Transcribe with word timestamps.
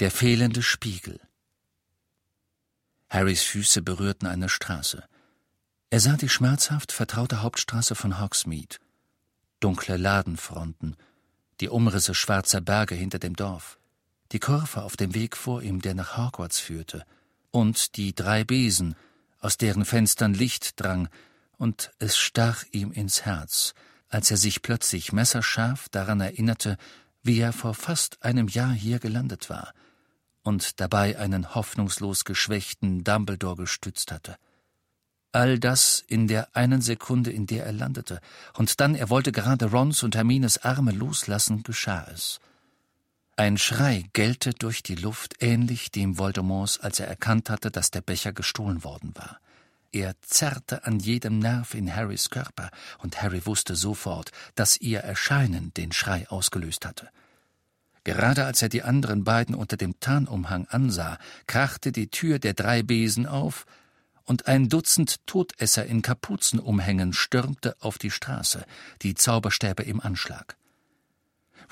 Der 0.00 0.10
fehlende 0.10 0.60
Spiegel. 0.60 1.20
Harrys 3.08 3.44
Füße 3.44 3.80
berührten 3.80 4.26
eine 4.26 4.48
Straße. 4.48 5.04
Er 5.88 6.00
sah 6.00 6.16
die 6.16 6.28
schmerzhaft 6.28 6.90
vertraute 6.90 7.42
Hauptstraße 7.42 7.94
von 7.94 8.20
Hogsmeade. 8.20 8.78
Dunkle 9.60 9.96
Ladenfronten, 9.96 10.96
die 11.60 11.68
Umrisse 11.68 12.12
schwarzer 12.12 12.60
Berge 12.60 12.96
hinter 12.96 13.20
dem 13.20 13.36
Dorf, 13.36 13.78
die 14.32 14.40
Kurve 14.40 14.82
auf 14.82 14.96
dem 14.96 15.14
Weg 15.14 15.36
vor 15.36 15.62
ihm, 15.62 15.80
der 15.80 15.94
nach 15.94 16.16
Hogwarts 16.16 16.58
führte, 16.58 17.04
und 17.52 17.96
die 17.96 18.16
drei 18.16 18.42
Besen, 18.42 18.96
aus 19.38 19.58
deren 19.58 19.84
Fenstern 19.84 20.34
Licht 20.34 20.80
drang, 20.80 21.08
und 21.56 21.92
es 22.00 22.16
stach 22.16 22.64
ihm 22.72 22.90
ins 22.90 23.24
Herz, 23.26 23.74
als 24.08 24.28
er 24.32 24.38
sich 24.38 24.60
plötzlich 24.60 25.12
messerscharf 25.12 25.88
daran 25.88 26.20
erinnerte, 26.20 26.78
wie 27.22 27.38
er 27.38 27.52
vor 27.52 27.74
fast 27.74 28.24
einem 28.24 28.48
Jahr 28.48 28.72
hier 28.72 28.98
gelandet 28.98 29.48
war 29.48 29.72
und 30.44 30.78
dabei 30.80 31.18
einen 31.18 31.54
hoffnungslos 31.54 32.24
geschwächten 32.24 33.02
Dumbledore 33.02 33.56
gestützt 33.56 34.12
hatte. 34.12 34.36
All 35.32 35.58
das 35.58 36.04
in 36.06 36.28
der 36.28 36.54
einen 36.54 36.80
Sekunde, 36.80 37.32
in 37.32 37.48
der 37.48 37.66
er 37.66 37.72
landete, 37.72 38.20
und 38.56 38.78
dann, 38.78 38.94
er 38.94 39.10
wollte 39.10 39.32
gerade 39.32 39.66
Rons 39.66 40.04
und 40.04 40.14
Hermines 40.14 40.58
Arme 40.58 40.92
loslassen, 40.92 41.64
geschah 41.64 42.06
es. 42.12 42.38
Ein 43.36 43.58
Schrei 43.58 44.04
gellte 44.12 44.52
durch 44.52 44.84
die 44.84 44.94
Luft, 44.94 45.34
ähnlich 45.40 45.90
dem 45.90 46.18
Voldemorts, 46.18 46.78
als 46.78 47.00
er 47.00 47.08
erkannt 47.08 47.50
hatte, 47.50 47.72
dass 47.72 47.90
der 47.90 48.02
Becher 48.02 48.32
gestohlen 48.32 48.84
worden 48.84 49.12
war. 49.16 49.40
Er 49.90 50.14
zerrte 50.20 50.84
an 50.84 51.00
jedem 51.00 51.40
Nerv 51.40 51.74
in 51.74 51.92
Harrys 51.92 52.30
Körper, 52.30 52.70
und 52.98 53.20
Harry 53.20 53.44
wusste 53.44 53.74
sofort, 53.74 54.30
dass 54.54 54.76
ihr 54.76 55.00
Erscheinen 55.00 55.74
den 55.74 55.90
Schrei 55.90 56.28
ausgelöst 56.28 56.86
hatte. 56.86 57.08
Gerade 58.04 58.44
als 58.44 58.60
er 58.62 58.68
die 58.68 58.82
anderen 58.82 59.24
beiden 59.24 59.54
unter 59.54 59.76
dem 59.76 59.98
Tarnumhang 59.98 60.66
ansah, 60.68 61.18
krachte 61.46 61.90
die 61.90 62.08
Tür 62.08 62.38
der 62.38 62.54
drei 62.54 62.82
Besen 62.82 63.26
auf, 63.26 63.66
und 64.26 64.46
ein 64.46 64.68
Dutzend 64.70 65.26
Todesser 65.26 65.84
in 65.84 66.00
Kapuzenumhängen 66.00 67.12
stürmte 67.12 67.76
auf 67.80 67.98
die 67.98 68.10
Straße, 68.10 68.64
die 69.02 69.14
Zauberstäbe 69.14 69.82
im 69.82 70.00
Anschlag. 70.00 70.56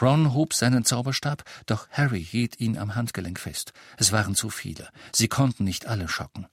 Ron 0.01 0.33
hob 0.33 0.55
seinen 0.55 0.84
Zauberstab, 0.84 1.45
doch 1.67 1.89
Harry 1.91 2.25
hielt 2.25 2.61
ihn 2.61 2.78
am 2.78 2.95
Handgelenk 2.95 3.39
fest. 3.39 3.73
Es 3.99 4.12
waren 4.12 4.34
zu 4.34 4.51
viele. 4.51 4.89
Sie 5.12 5.28
konnten 5.28 5.65
nicht 5.65 5.87
alle 5.87 6.09
schocken. 6.09 6.47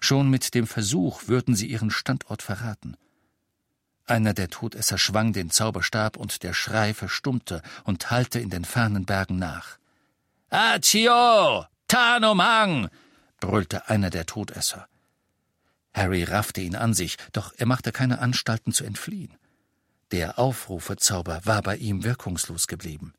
Schon 0.00 0.30
mit 0.30 0.54
dem 0.54 0.66
Versuch 0.66 1.26
würden 1.26 1.54
sie 1.54 1.66
ihren 1.66 1.90
Standort 1.90 2.42
verraten. 2.42 2.96
Einer 4.06 4.34
der 4.34 4.48
Todesser 4.48 4.98
schwang 4.98 5.32
den 5.32 5.50
Zauberstab 5.50 6.16
und 6.16 6.44
der 6.44 6.54
Schrei 6.54 6.94
verstummte 6.94 7.60
und 7.84 8.10
hallte 8.10 8.38
in 8.38 8.50
den 8.50 8.64
fernen 8.64 9.04
Bergen 9.04 9.38
nach. 9.38 9.78
Accio! 10.48 11.66
Tarnumhang! 11.88 12.88
brüllte 13.40 13.88
einer 13.88 14.10
der 14.10 14.24
Todesser. 14.24 14.88
Harry 15.92 16.22
raffte 16.24 16.60
ihn 16.60 16.76
an 16.76 16.94
sich, 16.94 17.16
doch 17.32 17.52
er 17.56 17.66
machte 17.66 17.90
keine 17.90 18.20
Anstalten 18.20 18.72
zu 18.72 18.84
entfliehen. 18.84 19.34
Der 20.12 20.38
Aufrufezauber 20.38 21.40
war 21.44 21.62
bei 21.62 21.76
ihm 21.76 22.04
wirkungslos 22.04 22.68
geblieben. 22.68 23.12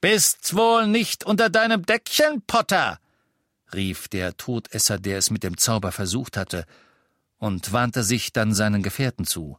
Bist's 0.00 0.54
wohl 0.54 0.88
nicht 0.88 1.22
unter 1.22 1.48
deinem 1.48 1.86
Deckchen, 1.86 2.42
Potter? 2.46 2.98
rief 3.72 4.08
der 4.08 4.36
Todesser, 4.36 4.98
der 4.98 5.18
es 5.18 5.30
mit 5.30 5.44
dem 5.44 5.56
Zauber 5.56 5.92
versucht 5.92 6.36
hatte, 6.36 6.66
und 7.38 7.72
wandte 7.72 8.02
sich 8.02 8.32
dann 8.32 8.52
seinen 8.52 8.82
Gefährten 8.82 9.26
zu. 9.26 9.58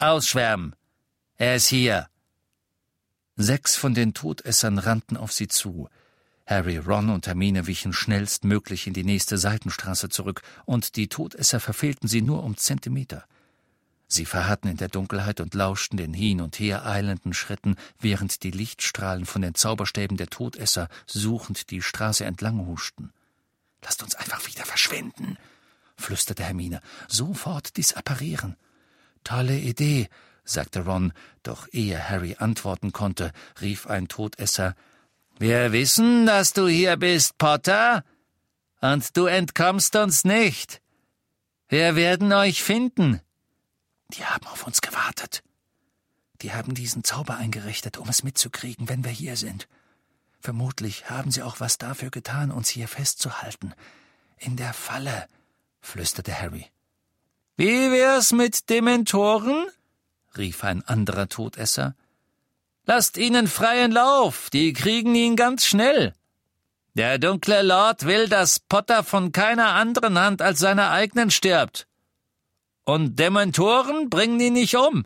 Ausschwärmen! 0.00 0.74
Er 1.36 1.56
ist 1.56 1.66
hier! 1.66 2.08
Sechs 3.36 3.76
von 3.76 3.92
den 3.92 4.14
Todessern 4.14 4.78
rannten 4.78 5.18
auf 5.18 5.30
sie 5.30 5.46
zu. 5.46 5.90
Harry, 6.46 6.78
Ron 6.78 7.10
und 7.10 7.26
Hermine 7.26 7.66
wichen 7.66 7.92
schnellstmöglich 7.92 8.86
in 8.86 8.94
die 8.94 9.04
nächste 9.04 9.36
Seitenstraße 9.36 10.08
zurück, 10.08 10.40
und 10.64 10.96
die 10.96 11.08
Todesser 11.08 11.60
verfehlten 11.60 12.08
sie 12.08 12.22
nur 12.22 12.44
um 12.44 12.56
Zentimeter. 12.56 13.26
Sie 14.08 14.24
verharrten 14.24 14.70
in 14.70 14.78
der 14.78 14.88
Dunkelheit 14.88 15.38
und 15.38 15.52
lauschten 15.52 15.98
den 15.98 16.14
hin 16.14 16.40
und 16.40 16.58
her 16.58 16.86
eilenden 16.86 17.34
Schritten, 17.34 17.76
während 17.98 18.42
die 18.42 18.52
Lichtstrahlen 18.52 19.26
von 19.26 19.42
den 19.42 19.54
Zauberstäben 19.54 20.16
der 20.16 20.28
Todesser 20.28 20.88
suchend 21.06 21.70
die 21.70 21.82
Straße 21.82 22.24
entlang 22.24 22.66
huschten. 22.66 23.12
Lasst 23.82 24.02
uns 24.02 24.14
einfach 24.14 24.46
wieder 24.46 24.64
verschwinden, 24.64 25.36
flüsterte 25.98 26.42
Hermine. 26.42 26.80
Sofort 27.06 27.76
disapparieren. 27.76 28.56
Tolle 29.24 29.58
Idee, 29.58 30.08
sagte 30.44 30.84
Ron, 30.84 31.12
doch 31.42 31.68
ehe 31.72 32.08
Harry 32.08 32.36
antworten 32.38 32.92
konnte, 32.92 33.32
rief 33.60 33.86
ein 33.86 34.08
Todesser 34.08 34.74
Wir 35.38 35.72
wissen, 35.72 36.26
dass 36.26 36.52
du 36.52 36.68
hier 36.68 36.96
bist, 36.96 37.38
Potter, 37.38 38.04
und 38.80 39.16
du 39.16 39.26
entkommst 39.26 39.96
uns 39.96 40.24
nicht. 40.24 40.80
Wir 41.68 41.96
werden 41.96 42.32
euch 42.32 42.62
finden. 42.62 43.20
Die 44.14 44.24
haben 44.24 44.46
auf 44.46 44.66
uns 44.66 44.80
gewartet. 44.80 45.42
Die 46.42 46.52
haben 46.52 46.74
diesen 46.74 47.04
Zauber 47.04 47.36
eingerichtet, 47.36 47.98
um 47.98 48.08
es 48.08 48.22
mitzukriegen, 48.22 48.88
wenn 48.88 49.04
wir 49.04 49.12
hier 49.12 49.36
sind. 49.36 49.68
Vermutlich 50.40 51.10
haben 51.10 51.30
sie 51.30 51.42
auch 51.42 51.60
was 51.60 51.76
dafür 51.76 52.10
getan, 52.10 52.50
uns 52.50 52.70
hier 52.70 52.88
festzuhalten. 52.88 53.74
In 54.38 54.56
der 54.56 54.72
Falle, 54.72 55.28
flüsterte 55.80 56.38
Harry. 56.38 56.66
Wie 57.60 57.90
wär's 57.90 58.32
mit 58.32 58.70
Dementoren? 58.70 59.66
rief 60.34 60.64
ein 60.64 60.82
anderer 60.82 61.28
Todesser. 61.28 61.94
Lasst 62.86 63.18
ihnen 63.18 63.48
freien 63.48 63.92
Lauf, 63.92 64.48
die 64.48 64.72
kriegen 64.72 65.14
ihn 65.14 65.36
ganz 65.36 65.66
schnell. 65.66 66.14
Der 66.94 67.18
dunkle 67.18 67.60
Lord 67.60 68.06
will, 68.06 68.30
dass 68.30 68.60
Potter 68.60 69.04
von 69.04 69.32
keiner 69.32 69.74
anderen 69.74 70.18
Hand 70.18 70.40
als 70.40 70.58
seiner 70.58 70.90
eigenen 70.90 71.30
stirbt. 71.30 71.86
Und 72.84 73.18
Dementoren 73.18 74.08
bringen 74.08 74.40
ihn 74.40 74.54
nicht 74.54 74.76
um. 74.76 75.04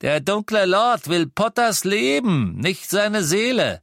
Der 0.00 0.20
dunkle 0.20 0.64
Lord 0.64 1.08
will 1.08 1.26
Potters 1.26 1.82
Leben, 1.82 2.54
nicht 2.58 2.88
seine 2.88 3.24
Seele. 3.24 3.82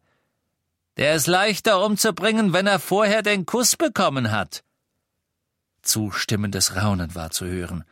Der 0.95 1.13
ist 1.13 1.27
leichter 1.27 1.83
umzubringen, 1.83 2.53
wenn 2.53 2.67
er 2.67 2.79
vorher 2.79 3.21
den 3.21 3.45
Kuss 3.45 3.75
bekommen 3.75 4.31
hat. 4.31 4.63
Zustimmendes 5.81 6.75
Raunen 6.75 7.15
war 7.15 7.31
zu 7.31 7.45
hören. 7.45 7.83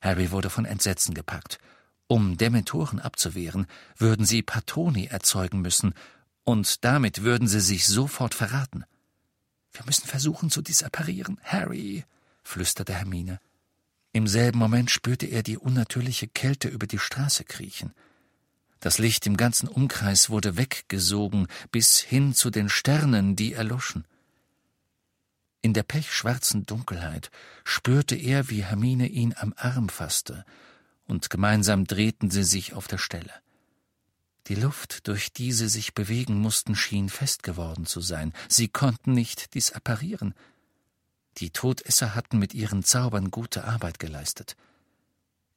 Harry 0.00 0.30
wurde 0.30 0.50
von 0.50 0.64
Entsetzen 0.64 1.14
gepackt. 1.14 1.58
Um 2.06 2.36
Dementoren 2.36 2.98
abzuwehren, 2.98 3.66
würden 3.96 4.26
sie 4.26 4.42
Patroni 4.42 5.06
erzeugen 5.06 5.60
müssen, 5.60 5.94
und 6.42 6.84
damit 6.84 7.22
würden 7.22 7.46
sie 7.46 7.60
sich 7.60 7.86
sofort 7.86 8.34
verraten. 8.34 8.84
Wir 9.72 9.84
müssen 9.84 10.06
versuchen 10.06 10.50
zu 10.50 10.62
disapparieren, 10.62 11.38
Harry, 11.44 12.04
flüsterte 12.42 12.94
Hermine. 12.94 13.38
Im 14.12 14.26
selben 14.26 14.58
Moment 14.58 14.90
spürte 14.90 15.26
er 15.26 15.44
die 15.44 15.56
unnatürliche 15.56 16.26
Kälte 16.26 16.68
über 16.68 16.88
die 16.88 16.98
Straße 16.98 17.44
kriechen. 17.44 17.92
Das 18.80 18.98
Licht 18.98 19.26
im 19.26 19.36
ganzen 19.36 19.68
Umkreis 19.68 20.30
wurde 20.30 20.56
weggesogen 20.56 21.46
bis 21.70 21.98
hin 22.00 22.34
zu 22.34 22.50
den 22.50 22.68
Sternen, 22.68 23.36
die 23.36 23.52
erloschen. 23.52 24.04
In 25.62 25.74
der 25.74 25.82
pechschwarzen 25.82 26.64
Dunkelheit 26.64 27.30
spürte 27.64 28.16
er, 28.16 28.48
wie 28.48 28.64
Hermine 28.64 29.06
ihn 29.06 29.34
am 29.36 29.52
Arm 29.56 29.88
fasste, 29.88 30.44
und 31.06 31.28
gemeinsam 31.28 31.86
drehten 31.86 32.30
sie 32.30 32.44
sich 32.44 32.72
auf 32.72 32.88
der 32.88 32.98
Stelle. 32.98 33.32
Die 34.46 34.54
Luft, 34.54 35.06
durch 35.06 35.32
die 35.32 35.52
sie 35.52 35.68
sich 35.68 35.92
bewegen 35.94 36.38
mussten, 36.40 36.74
schien 36.74 37.08
fest 37.08 37.42
geworden 37.42 37.84
zu 37.84 38.00
sein. 38.00 38.32
Sie 38.48 38.68
konnten 38.68 39.12
nicht 39.12 39.54
disapparieren. 39.54 40.34
Die 41.38 41.50
Todesser 41.50 42.14
hatten 42.14 42.38
mit 42.38 42.54
ihren 42.54 42.82
Zaubern 42.82 43.30
gute 43.30 43.64
Arbeit 43.64 43.98
geleistet. 43.98 44.56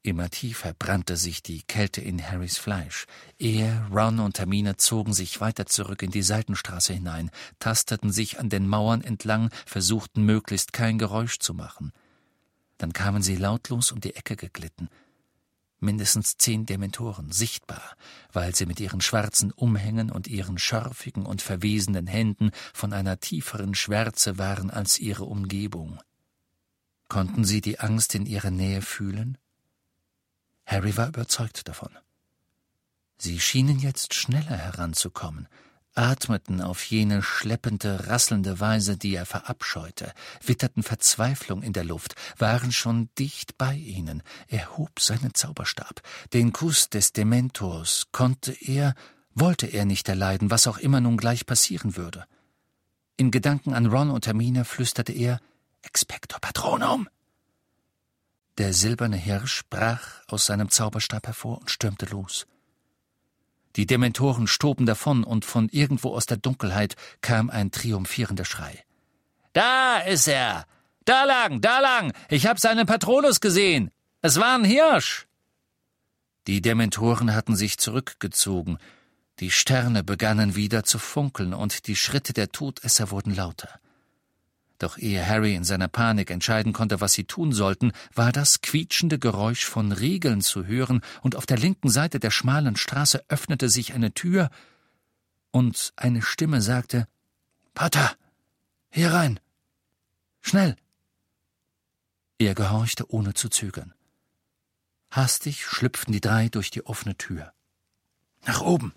Immer 0.06 0.30
tiefer 0.30 0.74
brannte 0.74 1.16
sich 1.16 1.44
die 1.44 1.62
Kälte 1.62 2.02
in 2.02 2.22
Harrys 2.22 2.58
Fleisch. 2.58 3.06
Er, 3.40 3.88
Ron 3.90 4.20
und 4.20 4.38
Hermine 4.38 4.76
zogen 4.76 5.14
sich 5.14 5.40
weiter 5.40 5.66
zurück 5.66 6.04
in 6.04 6.12
die 6.12 6.24
Seitenstraße 6.24 6.92
hinein, 6.92 7.32
tasteten 7.60 8.12
sich 8.12 8.38
an 8.38 8.50
den 8.50 8.68
Mauern 8.68 9.00
entlang, 9.02 9.50
versuchten 9.66 10.26
möglichst 10.26 10.74
kein 10.74 10.98
Geräusch 10.98 11.40
zu 11.40 11.54
machen. 11.54 11.94
Dann 12.78 12.92
kamen 12.92 13.24
sie 13.24 13.38
lautlos 13.38 13.94
um 13.94 14.02
die 14.02 14.14
Ecke 14.14 14.36
geglitten. 14.36 14.90
Mindestens 15.80 16.36
zehn 16.36 16.66
Dementoren, 16.66 17.32
sichtbar, 17.32 17.96
weil 18.34 18.54
sie 18.54 18.66
mit 18.66 18.82
ihren 18.82 19.00
schwarzen 19.00 19.54
Umhängen 19.54 20.12
und 20.12 20.28
ihren 20.28 20.58
scharfigen 20.58 21.26
und 21.26 21.42
verwesenden 21.42 22.08
Händen 22.08 22.52
von 22.74 22.92
einer 22.92 23.22
tieferen 23.22 23.74
Schwärze 23.74 24.38
waren 24.38 24.70
als 24.70 25.00
ihre 25.00 25.24
Umgebung. 25.24 26.02
Konnten 27.08 27.46
sie 27.46 27.62
die 27.62 27.80
Angst 27.80 28.16
in 28.16 28.26
ihrer 28.26 28.52
Nähe 28.52 28.82
fühlen? 28.82 29.38
Harry 30.66 30.96
war 30.98 31.08
überzeugt 31.08 31.68
davon. 31.68 31.90
Sie 33.18 33.40
schienen 33.40 33.80
jetzt 33.80 34.14
schneller 34.14 34.58
heranzukommen, 34.58 35.48
atmeten 35.96 36.62
auf 36.62 36.84
jene 36.86 37.22
schleppende, 37.22 38.08
rasselnde 38.08 38.60
Weise, 38.60 38.98
die 38.98 39.16
er 39.16 39.26
verabscheute, 39.26 40.14
witterten 40.44 40.84
Verzweiflung 40.84 41.62
in 41.62 41.74
der 41.74 41.84
Luft, 41.84 42.16
waren 42.38 42.72
schon 42.72 43.10
dicht 43.20 43.58
bei 43.58 43.76
ihnen. 43.76 44.24
Er 44.48 44.78
hob 44.78 45.00
seinen 45.00 45.34
Zauberstab. 45.34 46.02
Den 46.34 46.52
Kuss 46.54 46.90
des 46.90 47.14
Dementors 47.14 48.08
konnte 48.12 48.52
er, 48.52 48.96
wollte 49.36 49.68
er 49.68 49.86
nicht 49.86 50.10
erleiden, 50.10 50.52
was 50.52 50.68
auch 50.68 50.78
immer 50.78 51.00
nun 51.00 51.18
gleich 51.18 51.46
passieren 51.46 51.96
würde. 51.96 52.26
In 53.16 53.30
Gedanken 53.32 53.74
an 53.74 53.86
Ron 53.86 54.10
und 54.10 54.26
Hermine 54.26 54.66
flüsterte 54.66 55.14
er 55.14 55.40
Expecto 55.84 56.40
Patronum. 56.40 57.08
Der 58.60 58.72
silberne 58.74 59.18
Hirsch 59.18 59.64
brach 59.70 60.22
aus 60.28 60.46
seinem 60.46 60.70
Zauberstab 60.70 61.26
hervor 61.26 61.60
und 61.62 61.72
stürmte 61.72 62.06
los. 62.06 62.46
Die 63.76 63.88
Dementoren 63.88 64.46
stoben 64.46 64.86
davon, 64.86 65.24
und 65.24 65.46
von 65.46 65.70
irgendwo 65.70 66.14
aus 66.14 66.28
der 66.28 66.38
Dunkelheit 66.38 66.96
kam 67.22 67.50
ein 67.50 67.72
triumphierender 67.72 68.46
Schrei. 68.46 68.84
Da 69.54 69.98
ist 70.00 70.28
er! 70.28 70.66
Da 71.06 71.26
lang, 71.26 71.62
da 71.62 71.80
lang! 71.80 72.14
Ich 72.30 72.46
hab 72.46 72.60
seinen 72.60 72.86
Patronus 72.86 73.42
gesehen! 73.42 73.90
Es 74.22 74.40
war 74.40 74.56
ein 74.56 74.64
Hirsch! 74.64 75.26
Die 76.46 76.62
Dementoren 76.62 77.34
hatten 77.34 77.56
sich 77.56 77.78
zurückgezogen, 77.78 78.78
die 79.40 79.50
Sterne 79.50 80.04
begannen 80.04 80.56
wieder 80.56 80.84
zu 80.84 81.00
funkeln, 81.00 81.56
und 81.56 81.88
die 81.88 81.96
Schritte 81.96 82.34
der 82.34 82.52
Todesser 82.52 83.10
wurden 83.10 83.34
lauter. 83.34 83.80
Doch 84.84 84.98
ehe 84.98 85.26
Harry 85.26 85.56
in 85.56 85.64
seiner 85.64 85.88
Panik 85.88 86.30
entscheiden 86.30 86.74
konnte, 86.74 87.00
was 87.00 87.14
sie 87.14 87.24
tun 87.24 87.54
sollten, 87.54 87.94
war 88.14 88.34
das 88.34 88.60
quietschende 88.60 89.18
Geräusch 89.18 89.64
von 89.64 89.94
Riegeln 89.94 90.42
zu 90.42 90.66
hören, 90.66 91.00
und 91.22 91.38
auf 91.38 91.46
der 91.46 91.58
linken 91.58 91.88
Seite 91.88 92.20
der 92.20 92.32
schmalen 92.32 92.76
Straße 92.76 93.24
öffnete 93.30 93.70
sich 93.70 93.94
eine 93.94 94.14
Tür, 94.14 94.50
und 95.52 95.94
eine 95.96 96.22
Stimme 96.22 96.62
sagte 96.62 97.08
Pater, 97.74 98.12
hier 98.90 99.14
rein. 99.14 99.40
Schnell. 100.42 100.76
Er 102.38 102.54
gehorchte, 102.54 103.10
ohne 103.10 103.34
zu 103.36 103.48
zögern. 103.48 103.94
Hastig 105.12 105.66
schlüpften 105.66 106.12
die 106.12 106.20
drei 106.20 106.50
durch 106.50 106.72
die 106.72 106.86
offene 106.86 107.16
Tür. 107.16 107.54
Nach 108.46 108.60
oben. 108.60 108.94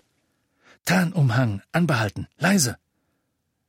Tarnumhang, 0.83 1.61
anbehalten, 1.71 2.27
leise 2.35 2.77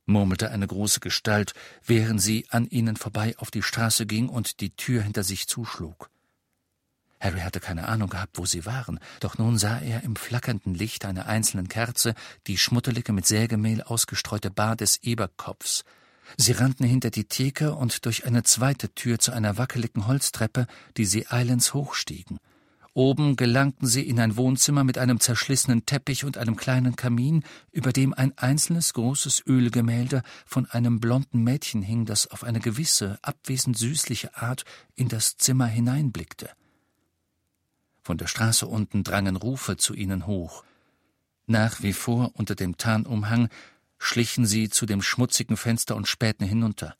murmelte 0.08 0.50
eine 0.50 0.66
große 0.66 1.00
Gestalt, 1.00 1.52
während 1.84 2.20
sie 2.20 2.46
an 2.50 2.66
ihnen 2.66 2.96
vorbei 2.96 3.34
auf 3.38 3.50
die 3.50 3.62
Straße 3.62 4.06
ging 4.06 4.28
und 4.28 4.60
die 4.60 4.70
Tür 4.70 5.02
hinter 5.02 5.22
sich 5.22 5.46
zuschlug. 5.46 6.10
Harry 7.20 7.40
hatte 7.40 7.60
keine 7.60 7.88
Ahnung 7.88 8.08
gehabt, 8.08 8.38
wo 8.38 8.46
sie 8.46 8.64
waren, 8.64 9.00
doch 9.20 9.38
nun 9.38 9.58
sah 9.58 9.78
er 9.78 10.04
im 10.04 10.16
flackernden 10.16 10.74
Licht 10.74 11.04
einer 11.04 11.26
einzelnen 11.26 11.68
Kerze 11.68 12.14
die 12.46 12.58
schmutterige 12.58 13.12
mit 13.12 13.26
Sägemehl 13.26 13.82
ausgestreute 13.82 14.50
Bar 14.50 14.76
des 14.76 15.02
Eberkopfs. 15.02 15.84
Sie 16.36 16.52
rannten 16.52 16.84
hinter 16.84 17.10
die 17.10 17.24
Theke 17.24 17.74
und 17.74 18.04
durch 18.04 18.26
eine 18.26 18.44
zweite 18.44 18.94
Tür 18.94 19.18
zu 19.18 19.32
einer 19.32 19.58
wackeligen 19.58 20.06
Holztreppe, 20.06 20.66
die 20.96 21.06
sie 21.06 21.26
eilends 21.26 21.74
hochstiegen. 21.74 22.38
Oben 22.98 23.36
gelangten 23.36 23.86
sie 23.86 24.02
in 24.02 24.18
ein 24.18 24.36
Wohnzimmer 24.36 24.82
mit 24.82 24.98
einem 24.98 25.20
zerschlissenen 25.20 25.86
Teppich 25.86 26.24
und 26.24 26.36
einem 26.36 26.56
kleinen 26.56 26.96
Kamin, 26.96 27.44
über 27.70 27.92
dem 27.92 28.12
ein 28.12 28.36
einzelnes 28.36 28.92
großes 28.92 29.44
Ölgemälde 29.46 30.24
von 30.44 30.66
einem 30.66 30.98
blonden 30.98 31.44
Mädchen 31.44 31.80
hing, 31.80 32.06
das 32.06 32.26
auf 32.26 32.42
eine 32.42 32.58
gewisse, 32.58 33.20
abwesend 33.22 33.78
süßliche 33.78 34.36
Art 34.36 34.64
in 34.96 35.08
das 35.08 35.36
Zimmer 35.36 35.66
hineinblickte. 35.66 36.50
Von 38.02 38.18
der 38.18 38.26
Straße 38.26 38.66
unten 38.66 39.04
drangen 39.04 39.36
Rufe 39.36 39.76
zu 39.76 39.94
ihnen 39.94 40.26
hoch. 40.26 40.64
Nach 41.46 41.80
wie 41.80 41.92
vor 41.92 42.32
unter 42.34 42.56
dem 42.56 42.78
Tarnumhang 42.78 43.48
schlichen 43.98 44.44
sie 44.44 44.70
zu 44.70 44.86
dem 44.86 45.02
schmutzigen 45.02 45.56
Fenster 45.56 45.94
und 45.94 46.08
spähten 46.08 46.48
hinunter. 46.48 46.96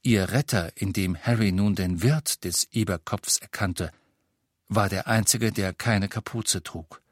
Ihr 0.00 0.30
Retter, 0.30 0.72
in 0.78 0.94
dem 0.94 1.14
Harry 1.14 1.52
nun 1.52 1.74
den 1.74 2.00
Wirt 2.00 2.44
des 2.44 2.68
Eberkopfs 2.72 3.36
erkannte, 3.36 3.92
war 4.74 4.88
der 4.88 5.06
Einzige, 5.06 5.52
der 5.52 5.72
keine 5.72 6.08
Kapuze 6.08 6.62
trug. 6.62 7.02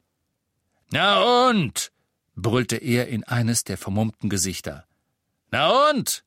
Na 0.91 1.47
und? 1.49 1.91
brüllte 2.35 2.77
er 2.77 3.07
in 3.07 3.23
eines 3.23 3.63
der 3.63 3.77
vermummten 3.77 4.29
Gesichter. 4.29 4.85
Na 5.51 5.89
und? 5.89 6.23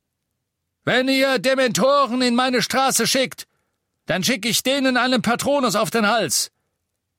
Wenn 0.84 1.08
ihr 1.08 1.38
Dementoren 1.38 2.20
in 2.22 2.34
meine 2.34 2.62
Straße 2.62 3.06
schickt, 3.06 3.46
dann 4.06 4.22
schick 4.22 4.44
ich 4.44 4.62
denen 4.62 4.96
einen 4.96 5.22
Patronus 5.22 5.76
auf 5.76 5.90
den 5.90 6.06
Hals. 6.06 6.50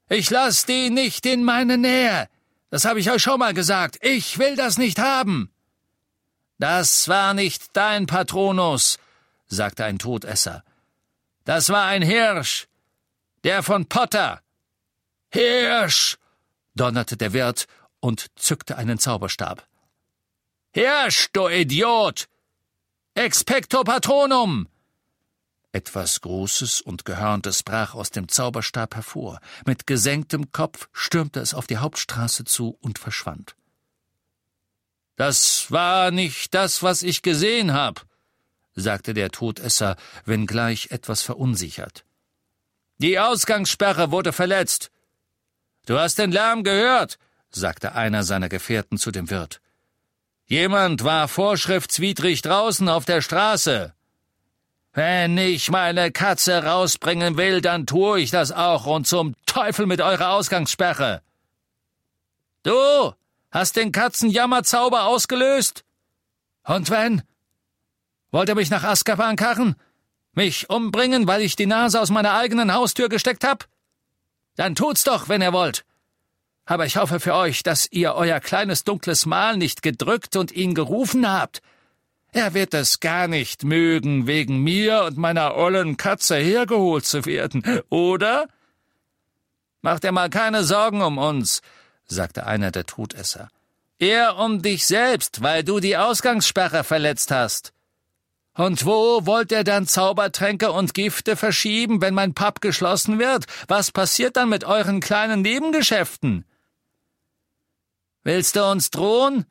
Ich 0.08 0.30
lass 0.30 0.66
die 0.66 0.92
nicht 0.92 1.26
in 1.26 1.44
meine 1.44 1.78
Nähe. 1.78 2.30
Das 2.70 2.86
habe 2.86 3.00
ich 3.00 3.10
euch 3.10 3.24
schon 3.24 3.40
mal 3.40 3.54
gesagt. 3.54 3.98
Ich 4.02 4.38
will 4.38 4.56
das 4.56 4.78
nicht 4.78 5.00
haben. 5.00 5.52
Das 6.60 7.08
war 7.08 7.34
nicht 7.34 7.76
dein 7.76 8.06
Patronus, 8.06 9.00
sagte 9.48 9.84
ein 9.84 10.00
Todesser. 10.00 10.64
Das 11.44 11.70
war 11.70 11.86
ein 11.86 12.02
Hirsch. 12.02 12.68
Der 13.46 13.62
von 13.62 13.86
Potter. 13.86 14.42
Hirsch! 15.32 16.18
donnerte 16.74 17.16
der 17.16 17.32
Wirt 17.32 17.68
und 18.00 18.26
zückte 18.36 18.76
einen 18.76 18.98
Zauberstab. 18.98 19.68
Hirsch, 20.74 21.30
du 21.32 21.48
Idiot! 21.48 22.28
Expecto 23.14 23.84
Patronum! 23.84 24.68
Etwas 25.72 26.22
Großes 26.22 26.82
und 26.82 27.06
Gehörntes 27.06 27.62
brach 27.62 27.94
aus 27.94 28.10
dem 28.10 28.30
Zauberstab 28.30 28.96
hervor. 28.96 29.40
Mit 29.68 29.86
gesenktem 29.86 30.52
Kopf 30.52 30.90
stürmte 30.92 31.40
es 31.40 31.54
auf 31.54 31.68
die 31.68 31.78
Hauptstraße 31.78 32.46
zu 32.46 32.76
und 32.82 32.98
verschwand. 32.98 33.56
Das 35.18 35.70
war 35.70 36.10
nicht 36.10 36.56
das, 36.56 36.82
was 36.82 37.04
ich 37.04 37.22
gesehen 37.22 37.74
hab, 37.74 38.08
sagte 38.74 39.14
der 39.14 39.30
Todesser, 39.30 39.98
wenngleich 40.26 40.90
etwas 40.90 41.22
verunsichert. 41.22 42.06
Die 42.98 43.20
Ausgangssperre 43.20 44.12
wurde 44.12 44.32
verletzt. 44.32 44.92
Du 45.86 46.00
hast 46.00 46.18
den 46.18 46.32
Lärm 46.32 46.64
gehört, 46.64 47.18
sagte 47.50 47.94
einer 47.94 48.24
seiner 48.24 48.50
Gefährten 48.50 48.98
zu 48.98 49.12
dem 49.12 49.30
Wirt. 49.30 49.62
Jemand 50.46 51.04
war 51.04 51.28
vorschriftswidrig 51.28 52.42
draußen 52.42 52.88
auf 52.88 53.06
der 53.06 53.22
Straße. 53.22 53.94
Wenn 54.94 55.38
ich 55.38 55.70
meine 55.70 56.12
Katze 56.12 56.64
rausbringen 56.64 57.36
will, 57.36 57.60
dann 57.60 57.86
tue 57.86 58.22
ich 58.22 58.32
das 58.32 58.54
auch 58.54 58.86
und 58.86 59.06
zum 59.06 59.36
Teufel 59.46 59.88
mit 59.88 60.00
eurer 60.00 60.30
Ausgangssperre. 60.30 61.22
Du 62.64 63.14
hast 63.52 63.76
den 63.76 63.92
Katzenjammerzauber 63.92 65.04
ausgelöst? 65.04 65.84
Und 66.64 66.90
wenn? 66.90 67.24
Wollt 68.32 68.50
ihr 68.50 68.56
mich 68.56 68.70
nach 68.70 68.84
Azkaban 68.84 69.36
karren? 69.36 69.76
Mich 70.36 70.70
umbringen, 70.70 71.28
weil 71.28 71.42
ich 71.42 71.56
die 71.56 71.66
Nase 71.66 72.00
aus 72.00 72.10
meiner 72.10 72.34
eigenen 72.34 72.74
Haustür 72.74 73.10
gesteckt 73.10 73.46
hab? 73.46 73.68
Dann 74.58 74.76
tut's 74.76 75.04
doch, 75.04 75.30
wenn 75.30 75.42
ihr 75.42 75.54
wollt. 75.54 75.86
Aber 76.66 76.86
ich 76.86 76.98
hoffe 76.98 77.20
für 77.20 77.36
euch, 77.36 77.64
dass 77.64 77.88
ihr 77.92 78.16
euer 78.16 78.40
kleines 78.40 78.84
dunkles 78.84 79.26
Mal 79.26 79.56
nicht 79.56 79.82
gedrückt 79.82 80.36
und 80.36 80.52
ihn 80.52 80.74
gerufen 80.74 81.30
habt. 81.30 81.62
Er 82.32 82.54
wird 82.54 82.74
es 82.74 83.00
gar 83.00 83.30
nicht 83.30 83.64
mögen, 83.64 84.28
wegen 84.28 84.60
mir 84.60 85.04
und 85.04 85.18
meiner 85.18 85.56
ollen 85.56 85.96
Katze 85.96 86.36
hergeholt 86.36 87.06
zu 87.06 87.26
werden, 87.26 87.64
oder? 87.90 88.48
Mach 89.82 90.02
dir 90.02 90.12
mal 90.12 90.30
keine 90.30 90.64
Sorgen 90.64 91.02
um 91.02 91.18
uns, 91.18 91.62
sagte 92.08 92.46
einer 92.46 92.72
der 92.72 92.86
Todesser. 92.86 93.48
Eher 94.00 94.36
um 94.38 94.62
dich 94.62 94.86
selbst, 94.86 95.44
weil 95.44 95.64
du 95.64 95.80
die 95.80 95.96
Ausgangssperre 95.96 96.84
verletzt 96.84 97.32
hast. 97.32 97.72
Und 98.56 98.86
wo 98.86 99.26
wollt 99.26 99.52
ihr 99.52 99.66
dann 99.66 99.86
Zaubertränke 99.86 100.72
und 100.72 100.94
Gifte 100.94 101.36
verschieben, 101.36 102.02
wenn 102.02 102.14
mein 102.14 102.34
Pub 102.34 102.62
geschlossen 102.62 103.20
wird? 103.20 103.46
Was 103.68 103.92
passiert 103.92 104.38
dann 104.38 104.48
mit 104.48 104.64
euren 104.64 105.02
kleinen 105.02 105.42
Nebengeschäften? 105.42 106.46
Willst 108.24 108.56
du 108.56 108.64
uns 108.64 108.90
drohen? 108.92 109.46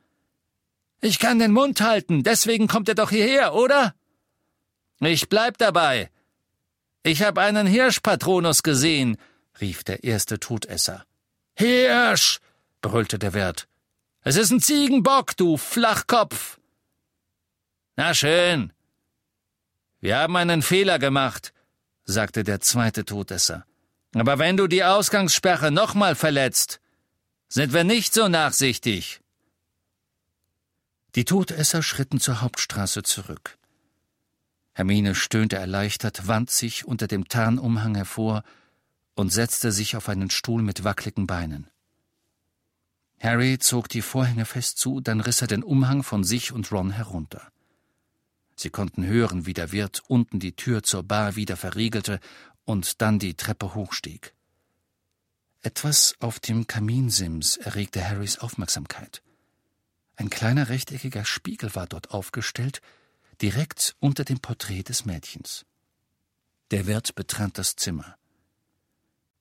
Ich 1.01 1.19
kann 1.19 1.37
den 1.37 1.51
Mund 1.51 1.81
halten, 1.81 2.23
deswegen 2.23 2.67
kommt 2.67 2.89
ihr 2.89 2.95
doch 2.95 3.11
hierher, 3.11 3.53
oder? 3.53 3.93
Ich 4.99 5.29
bleib 5.29 5.59
dabei. 5.59 6.09
Ich 7.03 7.21
hab 7.21 7.37
einen 7.37 7.67
Hirschpatronus 7.67 8.63
gesehen, 8.63 9.17
rief 9.61 9.83
der 9.83 10.03
erste 10.03 10.39
Todesser. 10.39 11.05
Hirsch! 11.53 12.39
brüllte 12.81 13.19
der 13.19 13.33
Wirt. 13.33 13.67
Es 14.21 14.35
ist 14.35 14.49
ein 14.49 14.61
Ziegenbock, 14.61 15.37
du 15.37 15.57
Flachkopf! 15.57 16.59
Na 17.95 18.13
schön, 18.15 18.73
wir 19.99 20.17
haben 20.17 20.35
einen 20.35 20.61
Fehler 20.61 20.99
gemacht, 20.99 21.53
sagte 22.03 22.43
der 22.43 22.61
zweite 22.61 23.05
Todesser. 23.05 23.65
Aber 24.13 24.39
wenn 24.39 24.57
du 24.57 24.67
die 24.67 24.83
Ausgangssperre 24.83 25.71
nochmal 25.71 26.15
verletzt, 26.15 26.79
sind 27.47 27.73
wir 27.73 27.83
nicht 27.83 28.13
so 28.13 28.27
nachsichtig. 28.27 29.21
Die 31.15 31.25
Todesser 31.25 31.81
schritten 31.81 32.19
zur 32.19 32.41
Hauptstraße 32.41 33.03
zurück. 33.03 33.57
Hermine 34.73 35.15
stöhnte 35.15 35.55
erleichtert, 35.55 36.27
wand 36.27 36.51
sich 36.51 36.85
unter 36.85 37.07
dem 37.07 37.29
Tarnumhang 37.29 37.95
hervor 37.95 38.43
und 39.15 39.31
setzte 39.31 39.71
sich 39.71 39.95
auf 39.95 40.09
einen 40.09 40.29
Stuhl 40.29 40.61
mit 40.61 40.83
wackligen 40.83 41.27
Beinen. 41.27 41.69
Harry 43.19 43.57
zog 43.57 43.87
die 43.87 44.01
Vorhänge 44.01 44.45
fest 44.45 44.77
zu, 44.77 44.99
dann 44.99 45.21
riss 45.21 45.41
er 45.41 45.47
den 45.47 45.63
Umhang 45.63 46.03
von 46.03 46.25
sich 46.25 46.51
und 46.51 46.71
Ron 46.71 46.91
herunter. 46.91 47.49
Sie 48.55 48.69
konnten 48.69 49.05
hören, 49.05 49.45
wie 49.45 49.53
der 49.53 49.71
Wirt 49.71 50.01
unten 50.07 50.39
die 50.39 50.55
Tür 50.55 50.83
zur 50.83 51.03
Bar 51.03 51.35
wieder 51.35 51.57
verriegelte 51.57 52.19
und 52.63 53.01
dann 53.01 53.19
die 53.19 53.35
Treppe 53.35 53.75
hochstieg. 53.75 54.33
Etwas 55.61 56.15
auf 56.19 56.39
dem 56.39 56.67
Kaminsims 56.67 57.57
erregte 57.57 58.07
Harrys 58.07 58.39
Aufmerksamkeit. 58.39 59.21
Ein 60.15 60.29
kleiner 60.29 60.69
rechteckiger 60.69 61.25
Spiegel 61.25 61.75
war 61.75 61.87
dort 61.87 62.11
aufgestellt, 62.11 62.81
direkt 63.41 63.95
unter 63.99 64.23
dem 64.23 64.39
Porträt 64.39 64.83
des 64.83 65.05
Mädchens. 65.05 65.65
Der 66.71 66.87
Wirt 66.87 67.15
betrat 67.15 67.57
das 67.57 67.75
Zimmer. 67.75 68.15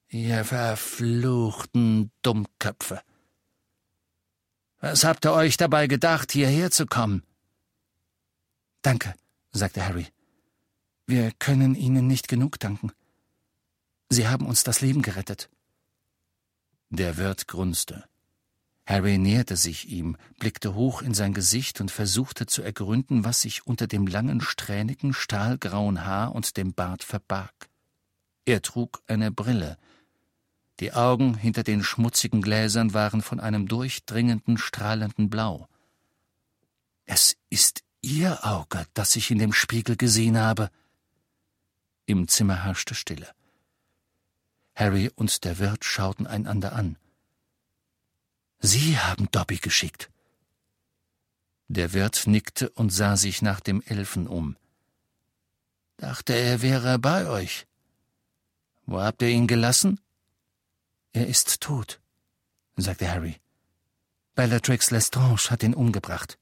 Ihr 0.09 0.45
verfluchten 0.45 2.11
Dummköpfe. 2.23 3.01
Was 4.81 5.05
habt 5.05 5.25
ihr 5.25 5.33
euch 5.33 5.57
dabei 5.57 5.87
gedacht, 5.87 6.33
hierher 6.33 6.71
zu 6.71 6.87
kommen? 6.87 7.23
Danke, 8.85 9.15
sagte 9.51 9.83
Harry. 9.87 10.07
Wir 11.07 11.33
können 11.39 11.75
Ihnen 11.75 12.07
nicht 12.07 12.29
genug 12.29 12.61
danken. 12.61 12.93
Sie 14.11 14.29
haben 14.29 14.45
uns 14.45 14.63
das 14.63 14.83
Leben 14.83 15.01
gerettet. 15.01 15.49
Der 16.91 17.17
Wirt 17.17 17.49
grunzte. 17.49 18.05
Harry 18.85 19.17
näherte 19.17 19.57
sich 19.57 19.89
ihm, 19.89 20.19
blickte 20.39 20.75
hoch 20.75 21.01
in 21.01 21.15
sein 21.15 21.33
Gesicht 21.33 21.81
und 21.81 21.91
versuchte 21.91 22.45
zu 22.45 22.61
ergründen, 22.61 23.25
was 23.25 23.41
sich 23.41 23.67
unter 23.67 23.87
dem 23.87 24.07
langen, 24.07 24.43
strähnigen, 24.43 25.15
stahlgrauen 25.15 26.05
Haar 26.05 26.35
und 26.35 26.59
dem 26.59 26.75
Bart 26.75 27.03
verbarg. 27.03 27.71
Er 28.45 28.61
trug 28.61 29.03
eine 29.07 29.31
Brille. 29.31 29.79
Die 30.81 30.93
Augen 30.93 31.39
hinter 31.39 31.63
den 31.63 31.83
schmutzigen 31.83 32.43
Gläsern 32.43 32.93
waren 32.93 33.23
von 33.23 33.41
einem 33.41 33.67
durchdringenden, 33.67 34.59
strahlenden 34.59 35.31
Blau. 35.31 35.69
Es 37.07 37.39
ist 37.49 37.84
Ihr 38.05 38.45
Auge, 38.45 38.87
das 38.93 39.17
ich 39.17 39.31
in 39.31 39.39
dem 39.39 39.55
Spiegel 39.55 39.97
gesehen 39.97 40.37
habe. 40.39 40.71
Im 42.05 42.29
Zimmer 42.29 42.65
herrschte 42.65 42.95
Stille. 42.95 43.35
Harry 44.75 45.11
und 45.15 45.45
der 45.45 45.59
Wirt 45.59 45.87
schauten 45.87 46.27
einander 46.27 46.75
an. 46.75 46.99
Sie 48.59 48.99
haben 48.99 49.31
Dobby 49.31 49.57
geschickt. 49.57 50.11
Der 51.69 51.95
Wirt 51.95 52.27
nickte 52.27 52.69
und 52.69 52.91
sah 52.91 53.17
sich 53.17 53.41
nach 53.41 53.61
dem 53.61 53.81
Elfen 53.81 54.27
um. 54.27 54.59
Dachte, 55.97 56.35
er 56.35 56.61
wäre 56.61 56.99
bei 56.99 57.27
euch. 57.27 57.67
Wo 58.85 59.01
habt 59.01 59.23
ihr 59.23 59.29
ihn 59.31 59.47
gelassen? 59.47 59.99
Er 61.15 61.27
ist 61.27 61.63
tot, 61.63 62.03
sagte 62.77 63.11
Harry. 63.11 63.41
Bellatrix 64.35 64.91
Lestrange 64.91 65.49
hat 65.49 65.63
ihn 65.63 65.73
umgebracht. 65.75 66.39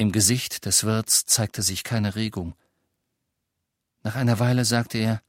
Im 0.00 0.12
Gesicht 0.12 0.64
des 0.64 0.84
Wirts 0.84 1.26
zeigte 1.26 1.60
sich 1.60 1.84
keine 1.84 2.14
Regung. 2.14 2.54
Nach 4.02 4.14
einer 4.14 4.38
Weile 4.38 4.64
sagte 4.64 4.96
er 4.96 5.22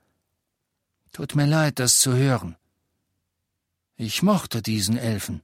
Tut 1.11 1.35
mir 1.35 1.45
leid, 1.45 1.77
das 1.77 1.99
zu 1.99 2.15
hören. 2.15 2.55
Ich 3.97 4.23
mochte 4.23 4.61
diesen 4.61 4.95
Elfen. 4.95 5.41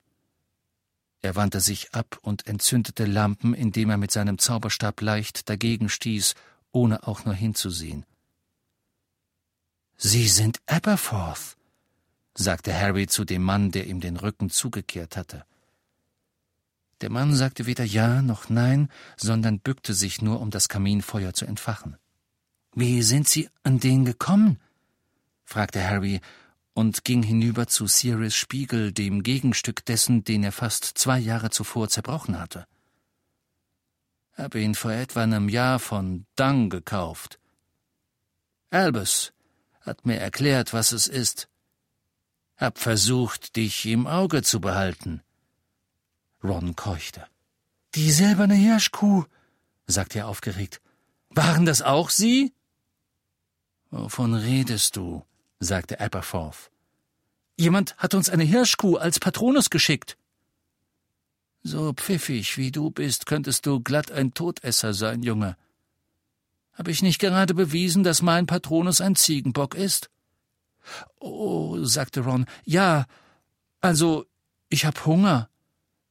Er 1.19 1.35
wandte 1.35 1.59
sich 1.59 1.93
ab 1.93 2.17
und 2.21 2.47
entzündete 2.47 3.03
Lampen, 3.03 3.53
indem 3.53 3.89
er 3.89 3.97
mit 3.97 4.11
seinem 4.11 4.37
Zauberstab 4.37 5.01
leicht 5.01 5.49
dagegen 5.49 5.89
stieß, 5.89 6.33
ohne 6.71 7.05
auch 7.05 7.25
nur 7.25 7.33
hinzusehen. 7.33 8.05
Sie 9.97 10.29
sind 10.29 10.61
Aberforth, 10.67 11.57
sagte 12.33 12.73
Harry 12.73 13.07
zu 13.07 13.25
dem 13.25 13.43
Mann, 13.43 13.71
der 13.71 13.87
ihm 13.87 13.99
den 13.99 14.15
Rücken 14.15 14.49
zugekehrt 14.49 15.17
hatte. 15.17 15.45
Der 17.01 17.11
Mann 17.11 17.35
sagte 17.35 17.65
weder 17.65 17.83
Ja 17.83 18.21
noch 18.21 18.49
Nein, 18.49 18.89
sondern 19.17 19.59
bückte 19.59 19.93
sich 19.93 20.21
nur, 20.21 20.41
um 20.41 20.49
das 20.49 20.67
Kaminfeuer 20.67 21.33
zu 21.33 21.45
entfachen. 21.45 21.97
Wie 22.73 23.01
sind 23.01 23.27
Sie 23.27 23.49
an 23.63 23.79
den 23.79 24.05
gekommen? 24.05 24.59
fragte 25.43 25.83
Harry 25.83 26.21
und 26.73 27.03
ging 27.03 27.23
hinüber 27.23 27.65
zu 27.65 27.87
Sirius 27.87 28.35
Spiegel, 28.35 28.91
dem 28.91 29.23
Gegenstück 29.23 29.83
dessen, 29.85 30.23
den 30.23 30.43
er 30.43 30.51
fast 30.51 30.85
zwei 30.85 31.17
Jahre 31.17 31.49
zuvor 31.49 31.89
zerbrochen 31.89 32.39
hatte. 32.39 32.67
Hab 34.33 34.53
ihn 34.53 34.75
vor 34.75 34.91
etwa 34.91 35.23
einem 35.23 35.49
Jahr 35.49 35.79
von 35.79 36.27
Dung 36.35 36.69
gekauft. 36.69 37.39
Albus 38.69 39.33
hat 39.81 40.05
mir 40.05 40.17
erklärt, 40.17 40.73
was 40.73 40.91
es 40.91 41.07
ist. 41.07 41.47
Hab 42.57 42.77
versucht, 42.77 43.55
dich 43.55 43.87
im 43.87 44.05
Auge 44.05 44.43
zu 44.43 44.61
behalten. 44.61 45.23
Ron 46.43 46.75
keuchte. 46.75 47.25
Die 47.95 48.11
silberne 48.11 48.55
Hirschkuh, 48.55 49.25
sagte 49.87 50.19
er 50.19 50.27
aufgeregt. 50.27 50.81
Waren 51.29 51.65
das 51.65 51.81
auch 51.81 52.09
Sie? 52.09 52.53
Wovon 53.89 54.33
redest 54.33 54.95
du? 54.95 55.23
sagte 55.59 55.99
Aberforth. 55.99 56.69
Jemand 57.57 57.97
hat 57.97 58.13
uns 58.13 58.29
eine 58.29 58.43
Hirschkuh 58.43 58.97
als 58.97 59.19
Patronus 59.19 59.69
geschickt. 59.69 60.17
So 61.63 61.93
pfiffig 61.93 62.57
wie 62.57 62.71
du 62.71 62.91
bist, 62.91 63.25
könntest 63.25 63.65
du 63.65 63.79
glatt 63.79 64.11
ein 64.11 64.33
Todesser 64.33 64.93
sein, 64.93 65.23
Junge. 65.23 65.57
Hab 66.73 66.87
ich 66.87 67.01
nicht 67.01 67.19
gerade 67.19 67.55
bewiesen, 67.55 68.03
dass 68.03 68.21
mein 68.21 68.45
Patronus 68.45 69.01
ein 69.01 69.15
Ziegenbock 69.15 69.73
ist? 69.73 70.11
Oh, 71.19 71.83
sagte 71.83 72.21
Ron, 72.21 72.45
ja, 72.63 73.05
also 73.81 74.25
ich 74.69 74.85
hab 74.85 75.05
Hunger, 75.05 75.49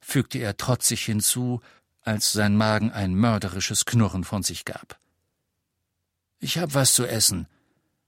fügte 0.06 0.38
er 0.38 0.56
trotzig 0.56 1.04
hinzu, 1.04 1.60
als 2.02 2.30
sein 2.30 2.56
Magen 2.56 2.92
ein 2.92 3.16
mörderisches 3.16 3.86
Knurren 3.86 4.22
von 4.22 4.44
sich 4.44 4.64
gab. 4.64 5.00
Ich 6.38 6.58
hab 6.58 6.74
was 6.74 6.94
zu 6.94 7.06
essen, 7.06 7.48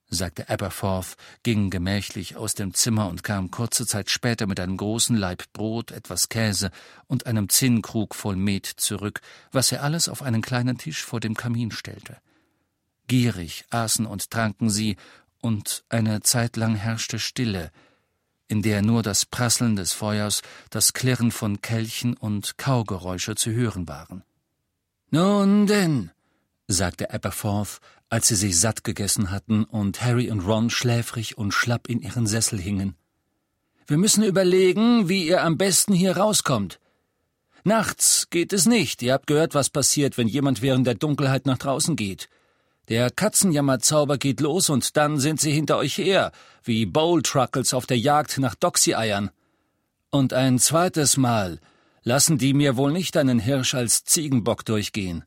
sagte 0.09 0.49
Aberforth, 0.49 1.17
ging 1.43 1.71
gemächlich 1.71 2.37
aus 2.37 2.55
dem 2.55 2.73
Zimmer 2.73 3.09
und 3.09 3.25
kam 3.25 3.50
kurze 3.50 3.85
Zeit 3.85 4.11
später 4.11 4.47
mit 4.47 4.61
einem 4.61 4.76
großen 4.76 5.17
Laib 5.17 5.52
Brot, 5.52 5.90
etwas 5.90 6.28
Käse 6.28 6.71
und 7.09 7.26
einem 7.26 7.49
Zinnkrug 7.49 8.14
voll 8.14 8.37
Met 8.37 8.67
zurück, 8.67 9.21
was 9.50 9.73
er 9.73 9.83
alles 9.83 10.09
auf 10.09 10.23
einen 10.23 10.40
kleinen 10.40 10.78
Tisch 10.78 11.02
vor 11.05 11.19
dem 11.19 11.35
Kamin 11.35 11.73
stellte. 11.73 12.19
Gierig 13.09 13.64
aßen 13.71 14.07
und 14.07 14.31
tranken 14.31 14.71
sie, 14.71 14.97
und 15.40 15.85
eine 15.88 16.21
Zeit 16.21 16.57
lang 16.57 16.76
herrschte 16.76 17.19
Stille, 17.19 17.73
in 18.49 18.62
der 18.62 18.83
nur 18.83 19.02
das 19.02 19.26
Prasseln 19.26 19.76
des 19.76 19.93
Feuers, 19.93 20.43
das 20.71 20.93
Klirren 20.95 21.31
von 21.31 21.61
Kelchen 21.62 22.17
und 22.17 22.59
Kaugeräusche 22.59 23.35
zu 23.35 23.52
hören 23.52 23.87
waren. 23.87 24.25
Nun 25.11 25.67
denn, 25.67 26.11
sagte 26.67 27.12
Aberforth, 27.12 27.81
als 28.09 28.28
sie 28.28 28.35
sich 28.35 28.59
satt 28.59 28.85
gegessen 28.85 29.31
hatten 29.31 29.64
und 29.64 30.02
Harry 30.02 30.31
und 30.31 30.40
Ron 30.40 30.71
schläfrig 30.71 31.37
und 31.37 31.52
schlapp 31.52 31.88
in 31.88 32.00
ihren 32.00 32.26
Sessel 32.26 32.59
hingen. 32.59 32.95
Wir 33.87 33.99
müssen 33.99 34.25
überlegen, 34.25 35.09
wie 35.09 35.26
ihr 35.26 35.43
am 35.43 35.57
besten 35.57 35.95
hier 35.95 36.17
rauskommt. 36.17 36.78
Nachts 37.64 38.28
geht 38.31 38.52
es 38.52 38.67
nicht. 38.67 39.02
Ihr 39.02 39.14
habt 39.14 39.26
gehört, 39.26 39.55
was 39.55 39.71
passiert, 39.71 40.17
wenn 40.17 40.28
jemand 40.28 40.62
während 40.62 40.87
der 40.87 40.95
Dunkelheit 40.95 41.47
nach 41.47 41.59
draußen 41.59 41.97
geht. 41.97 42.28
Der 42.88 43.11
Katzenjammerzauber 43.11 44.16
geht 44.16 44.40
los 44.40 44.71
und 44.71 44.97
dann 44.97 45.18
sind 45.18 45.40
sie 45.40 45.52
hinter 45.52 45.76
euch 45.76 45.99
her, 45.99 46.33
wie 46.64 46.87
Bowl-Truckles 46.87 47.75
auf 47.75 47.85
der 47.85 47.99
Jagd 47.99 48.38
nach 48.38 48.54
Doxy-Eiern. 48.54 49.30
Und 50.11 50.33
ein 50.33 50.59
zweites 50.59 51.18
Mal 51.18 51.61
lassen 52.02 52.38
die 52.38 52.54
mir 52.54 52.78
wohl 52.78 52.92
nicht 52.92 53.18
einen 53.18 53.40
Hirsch 53.40 53.75
als 53.75 54.04
Ziegenbock 54.04 54.64
durchgehen. 54.64 55.25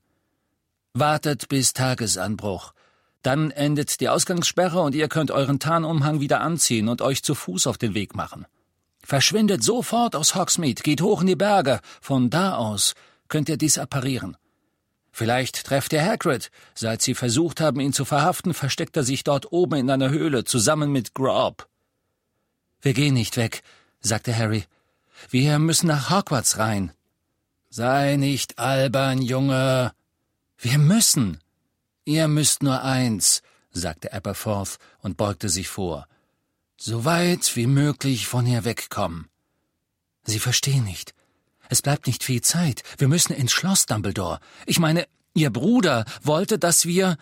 Wartet 0.94 1.50
bis 1.50 1.74
Tagesanbruch. 1.74 2.74
Dann 3.22 3.52
endet 3.52 4.02
die 4.02 4.10
Ausgangssperre 4.10 4.82
und 4.82 4.96
ihr 4.96 5.08
könnt 5.08 5.30
euren 5.30 5.60
Tarnumhang 5.60 6.20
wieder 6.20 6.42
anziehen 6.42 6.90
und 6.90 7.04
euch 7.04 7.22
zu 7.22 7.36
Fuß 7.36 7.68
auf 7.68 7.78
den 7.78 7.94
Weg 7.94 8.16
machen. 8.16 8.48
Verschwindet 9.04 9.64
sofort 9.64 10.16
aus 10.16 10.34
Hogsmeade, 10.34 10.82
geht 10.82 11.02
hoch 11.02 11.22
in 11.22 11.28
die 11.28 11.36
Berge. 11.36 11.80
Von 12.02 12.32
da 12.32 12.56
aus 12.56 12.96
könnt 13.28 13.50
ihr 13.50 13.58
dies 13.58 13.78
apparieren. 13.78 14.36
Vielleicht 15.12 15.66
trefft 15.66 15.94
ihr 15.94 16.06
Hagrid. 16.06 16.52
Seit 16.74 17.02
sie 17.02 17.16
versucht 17.16 17.60
haben, 17.60 17.80
ihn 17.80 17.94
zu 17.94 18.06
verhaften, 18.06 18.54
versteckt 18.54 18.96
er 18.96 19.04
sich 19.04 19.24
dort 19.24 19.52
oben 19.52 19.76
in 19.76 19.90
einer 19.90 20.10
Höhle 20.10 20.46
zusammen 20.46 20.92
mit 20.92 21.14
Grob. 21.14 21.68
Wir 22.82 22.94
gehen 22.94 23.14
nicht 23.14 23.38
weg, 23.38 23.62
sagte 24.00 24.36
Harry. 24.36 24.66
Wir 25.30 25.60
müssen 25.60 25.88
nach 25.88 26.10
Hogwarts 26.10 26.58
rein. 26.58 26.94
Sei 27.70 28.16
nicht 28.16 28.58
albern, 28.58 29.22
Junge, 29.22 29.94
wir 30.58 30.78
müssen. 30.78 31.40
Ihr 32.06 32.28
müsst 32.28 32.64
nur 32.64 32.82
eins, 32.82 33.42
sagte 33.72 34.14
Aberforth 34.14 34.78
und 35.02 35.18
beugte 35.18 35.50
sich 35.50 35.68
vor. 35.68 36.08
So 36.78 37.06
weit 37.06 37.56
wie 37.56 37.68
möglich 37.68 38.28
von 38.28 38.46
hier 38.46 38.66
wegkommen. 38.66 39.28
Sie 40.24 40.40
verstehen 40.40 40.84
nicht. 40.84 41.14
Es 41.72 41.82
bleibt 41.82 42.06
nicht 42.06 42.26
viel 42.26 42.42
Zeit. 42.42 42.84
Wir 42.98 43.08
müssen 43.08 43.32
ins 43.32 43.54
Schloss, 43.54 43.86
Dumbledore. 43.86 44.42
Ich 44.66 44.78
meine, 44.78 45.08
Ihr 45.34 45.52
Bruder 45.52 46.04
wollte, 46.22 46.60
dass 46.60 46.86
wir. 46.86 47.16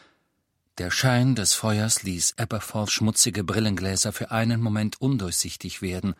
Der 0.80 0.90
Schein 0.90 1.36
des 1.36 1.54
Feuers 1.54 2.02
ließ 2.02 2.34
Aberforths 2.40 2.94
schmutzige 2.94 3.44
Brillengläser 3.44 4.12
für 4.12 4.32
einen 4.32 4.60
Moment 4.60 5.00
undurchsichtig 5.00 5.84
werden. 5.84 6.16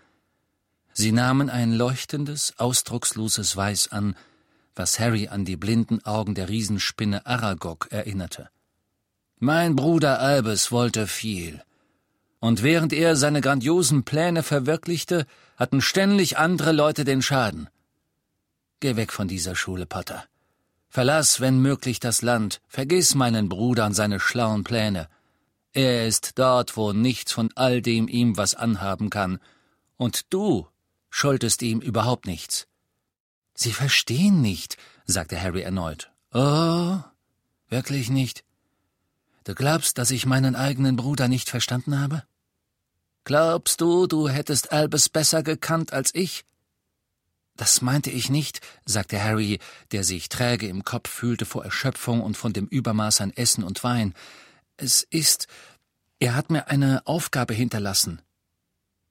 Sie 0.94 1.12
nahmen 1.12 1.50
ein 1.50 1.74
leuchtendes, 1.74 2.54
ausdrucksloses 2.60 3.58
Weiß 3.58 3.92
an, 3.92 4.16
was 4.76 5.00
Harry 5.00 5.30
an 5.30 5.44
die 5.44 5.58
blinden 5.58 6.06
Augen 6.06 6.36
der 6.36 6.50
Riesenspinne 6.50 7.26
Aragog 7.26 7.88
erinnerte. 7.90 8.52
Mein 9.40 9.76
Bruder 9.76 10.20
Albus 10.20 10.72
wollte 10.72 11.08
viel. 11.08 11.64
Und 12.40 12.62
während 12.62 12.94
er 12.94 13.16
seine 13.16 13.42
grandiosen 13.42 14.04
Pläne 14.04 14.44
verwirklichte, 14.44 15.26
hatten 15.58 15.82
ständig 15.82 16.38
andere 16.38 16.74
Leute 16.74 17.06
den 17.06 17.24
Schaden. 17.24 17.70
Geh 18.80 18.96
weg 18.96 19.12
von 19.12 19.28
dieser 19.28 19.56
Schule, 19.56 19.86
Potter. 19.86 20.26
Verlass, 20.90 21.40
wenn 21.40 21.62
möglich, 21.62 22.00
das 22.00 22.22
Land. 22.22 22.62
Vergiss 22.68 23.14
meinen 23.14 23.50
Bruder 23.50 23.86
und 23.86 23.94
seine 23.94 24.20
schlauen 24.20 24.64
Pläne. 24.64 25.10
Er 25.74 26.08
ist 26.08 26.40
dort, 26.40 26.78
wo 26.78 26.94
nichts 26.94 27.32
von 27.32 27.52
all 27.56 27.82
dem 27.82 28.08
ihm 28.08 28.38
was 28.38 28.56
anhaben 28.56 29.10
kann. 29.10 29.40
Und 29.98 30.34
du 30.34 30.68
schuldest 31.10 31.62
ihm 31.62 31.80
überhaupt 31.80 32.26
nichts. 32.26 32.68
Sie 33.54 33.74
verstehen 33.74 34.42
nicht, 34.42 34.78
sagte 35.06 35.40
Harry 35.40 35.62
erneut. 35.62 36.12
Oh, 36.34 37.00
wirklich 37.68 38.10
nicht? 38.10 38.44
Du 39.44 39.54
glaubst, 39.56 39.98
dass 39.98 40.12
ich 40.12 40.26
meinen 40.26 40.56
eigenen 40.56 40.96
Bruder 40.96 41.28
nicht 41.28 41.50
verstanden 41.50 42.00
habe? 42.00 42.24
Glaubst 43.26 43.82
du, 43.82 44.08
du 44.08 44.30
hättest 44.30 44.72
Albus 44.72 45.10
besser 45.10 45.44
gekannt 45.44 45.92
als 45.92 46.16
ich? 46.16 46.46
Das 47.60 47.82
meinte 47.82 48.10
ich 48.10 48.30
nicht, 48.30 48.62
sagte 48.86 49.22
Harry, 49.22 49.60
der 49.92 50.06
sich 50.06 50.30
träge 50.30 50.70
im 50.70 50.86
Kopf 50.86 51.10
fühlte 51.10 51.46
vor 51.46 51.66
Erschöpfung 51.66 52.22
und 52.22 52.38
von 52.38 52.54
dem 52.54 52.68
Übermaß 52.68 53.20
an 53.20 53.32
Essen 53.32 53.66
und 53.66 53.84
Wein. 53.84 54.14
Es 54.78 55.04
ist. 55.04 55.48
Er 56.20 56.36
hat 56.36 56.52
mir 56.52 56.70
eine 56.70 57.06
Aufgabe 57.06 57.54
hinterlassen. 57.54 58.22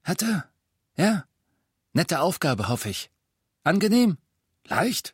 Hat 0.03 0.23
er? 0.23 0.49
Ja. 0.95 1.25
Nette 1.93 2.21
Aufgabe, 2.21 2.69
hoffe 2.69 2.89
ich. 2.89 3.11
Angenehm? 3.63 4.17
Leicht? 4.65 5.13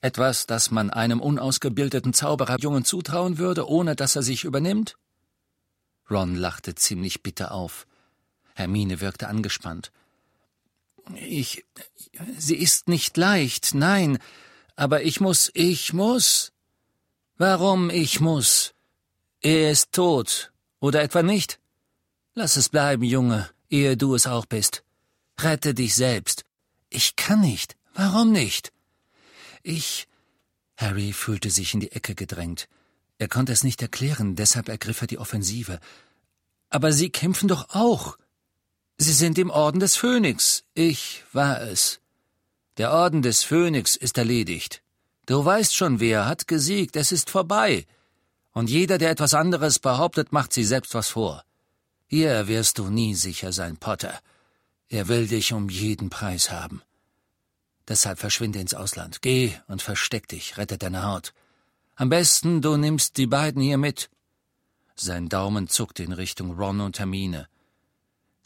Etwas, 0.00 0.46
das 0.46 0.70
man 0.70 0.90
einem 0.90 1.20
unausgebildeten 1.20 2.14
Zaubererjungen 2.14 2.84
zutrauen 2.84 3.38
würde, 3.38 3.68
ohne 3.68 3.96
dass 3.96 4.14
er 4.14 4.22
sich 4.22 4.44
übernimmt? 4.44 4.96
Ron 6.08 6.36
lachte 6.36 6.76
ziemlich 6.76 7.24
bitter 7.24 7.50
auf. 7.50 7.88
Hermine 8.54 9.00
wirkte 9.00 9.26
angespannt. 9.26 9.90
Ich. 11.16 11.64
Sie 12.36 12.56
ist 12.56 12.88
nicht 12.88 13.16
leicht, 13.16 13.74
nein, 13.74 14.18
aber 14.76 15.02
ich 15.02 15.20
muss, 15.20 15.50
ich 15.54 15.92
muss. 15.92 16.52
Warum 17.36 17.90
ich 17.90 18.20
muss? 18.20 18.74
Er 19.40 19.70
ist 19.70 19.92
tot, 19.92 20.52
oder 20.80 21.02
etwa 21.02 21.22
nicht? 21.22 21.60
Lass 22.34 22.56
es 22.56 22.68
bleiben, 22.68 23.04
Junge, 23.04 23.48
ehe 23.70 23.96
du 23.96 24.14
es 24.14 24.26
auch 24.26 24.46
bist. 24.46 24.82
Rette 25.40 25.74
dich 25.74 25.94
selbst. 25.94 26.44
Ich 26.90 27.16
kann 27.16 27.40
nicht. 27.40 27.76
Warum 27.94 28.32
nicht? 28.32 28.72
Ich. 29.62 30.08
Harry 30.76 31.12
fühlte 31.12 31.50
sich 31.50 31.74
in 31.74 31.80
die 31.80 31.92
Ecke 31.92 32.14
gedrängt. 32.14 32.68
Er 33.18 33.28
konnte 33.28 33.52
es 33.52 33.64
nicht 33.64 33.82
erklären, 33.82 34.36
deshalb 34.36 34.68
ergriff 34.68 35.00
er 35.00 35.08
die 35.08 35.18
Offensive. 35.18 35.80
Aber 36.70 36.92
Sie 36.92 37.10
kämpfen 37.10 37.48
doch 37.48 37.70
auch. 37.70 38.16
Sie 39.00 39.12
sind 39.12 39.38
im 39.38 39.50
Orden 39.50 39.78
des 39.78 39.94
Phönix. 39.94 40.64
Ich 40.74 41.22
war 41.32 41.62
es. 41.62 42.00
Der 42.78 42.92
Orden 42.92 43.22
des 43.22 43.44
Phönix 43.44 43.94
ist 43.94 44.18
erledigt. 44.18 44.82
Du 45.26 45.44
weißt 45.44 45.74
schon, 45.74 46.00
wer 46.00 46.26
hat 46.26 46.48
gesiegt, 46.48 46.96
es 46.96 47.12
ist 47.12 47.30
vorbei. 47.30 47.86
Und 48.52 48.68
jeder, 48.68 48.98
der 48.98 49.10
etwas 49.10 49.34
anderes 49.34 49.78
behauptet, 49.78 50.32
macht 50.32 50.52
sich 50.52 50.66
selbst 50.66 50.94
was 50.94 51.10
vor. 51.10 51.44
Hier 52.08 52.48
wirst 52.48 52.78
du 52.78 52.88
nie 52.88 53.14
sicher 53.14 53.52
sein, 53.52 53.76
Potter. 53.76 54.18
Er 54.88 55.06
will 55.06 55.28
dich 55.28 55.52
um 55.52 55.68
jeden 55.68 56.10
Preis 56.10 56.50
haben. 56.50 56.82
Deshalb 57.86 58.18
verschwinde 58.18 58.58
ins 58.58 58.74
Ausland. 58.74 59.22
Geh 59.22 59.52
und 59.68 59.80
versteck 59.80 60.26
dich, 60.26 60.56
rette 60.56 60.76
deine 60.76 61.04
Haut. 61.04 61.34
Am 61.94 62.08
besten, 62.08 62.62
du 62.62 62.76
nimmst 62.76 63.16
die 63.16 63.26
beiden 63.26 63.62
hier 63.62 63.78
mit. 63.78 64.10
Sein 64.96 65.28
Daumen 65.28 65.68
zuckte 65.68 66.02
in 66.02 66.12
Richtung 66.12 66.58
Ron 66.58 66.80
und 66.80 66.98
Hermine. 66.98 67.48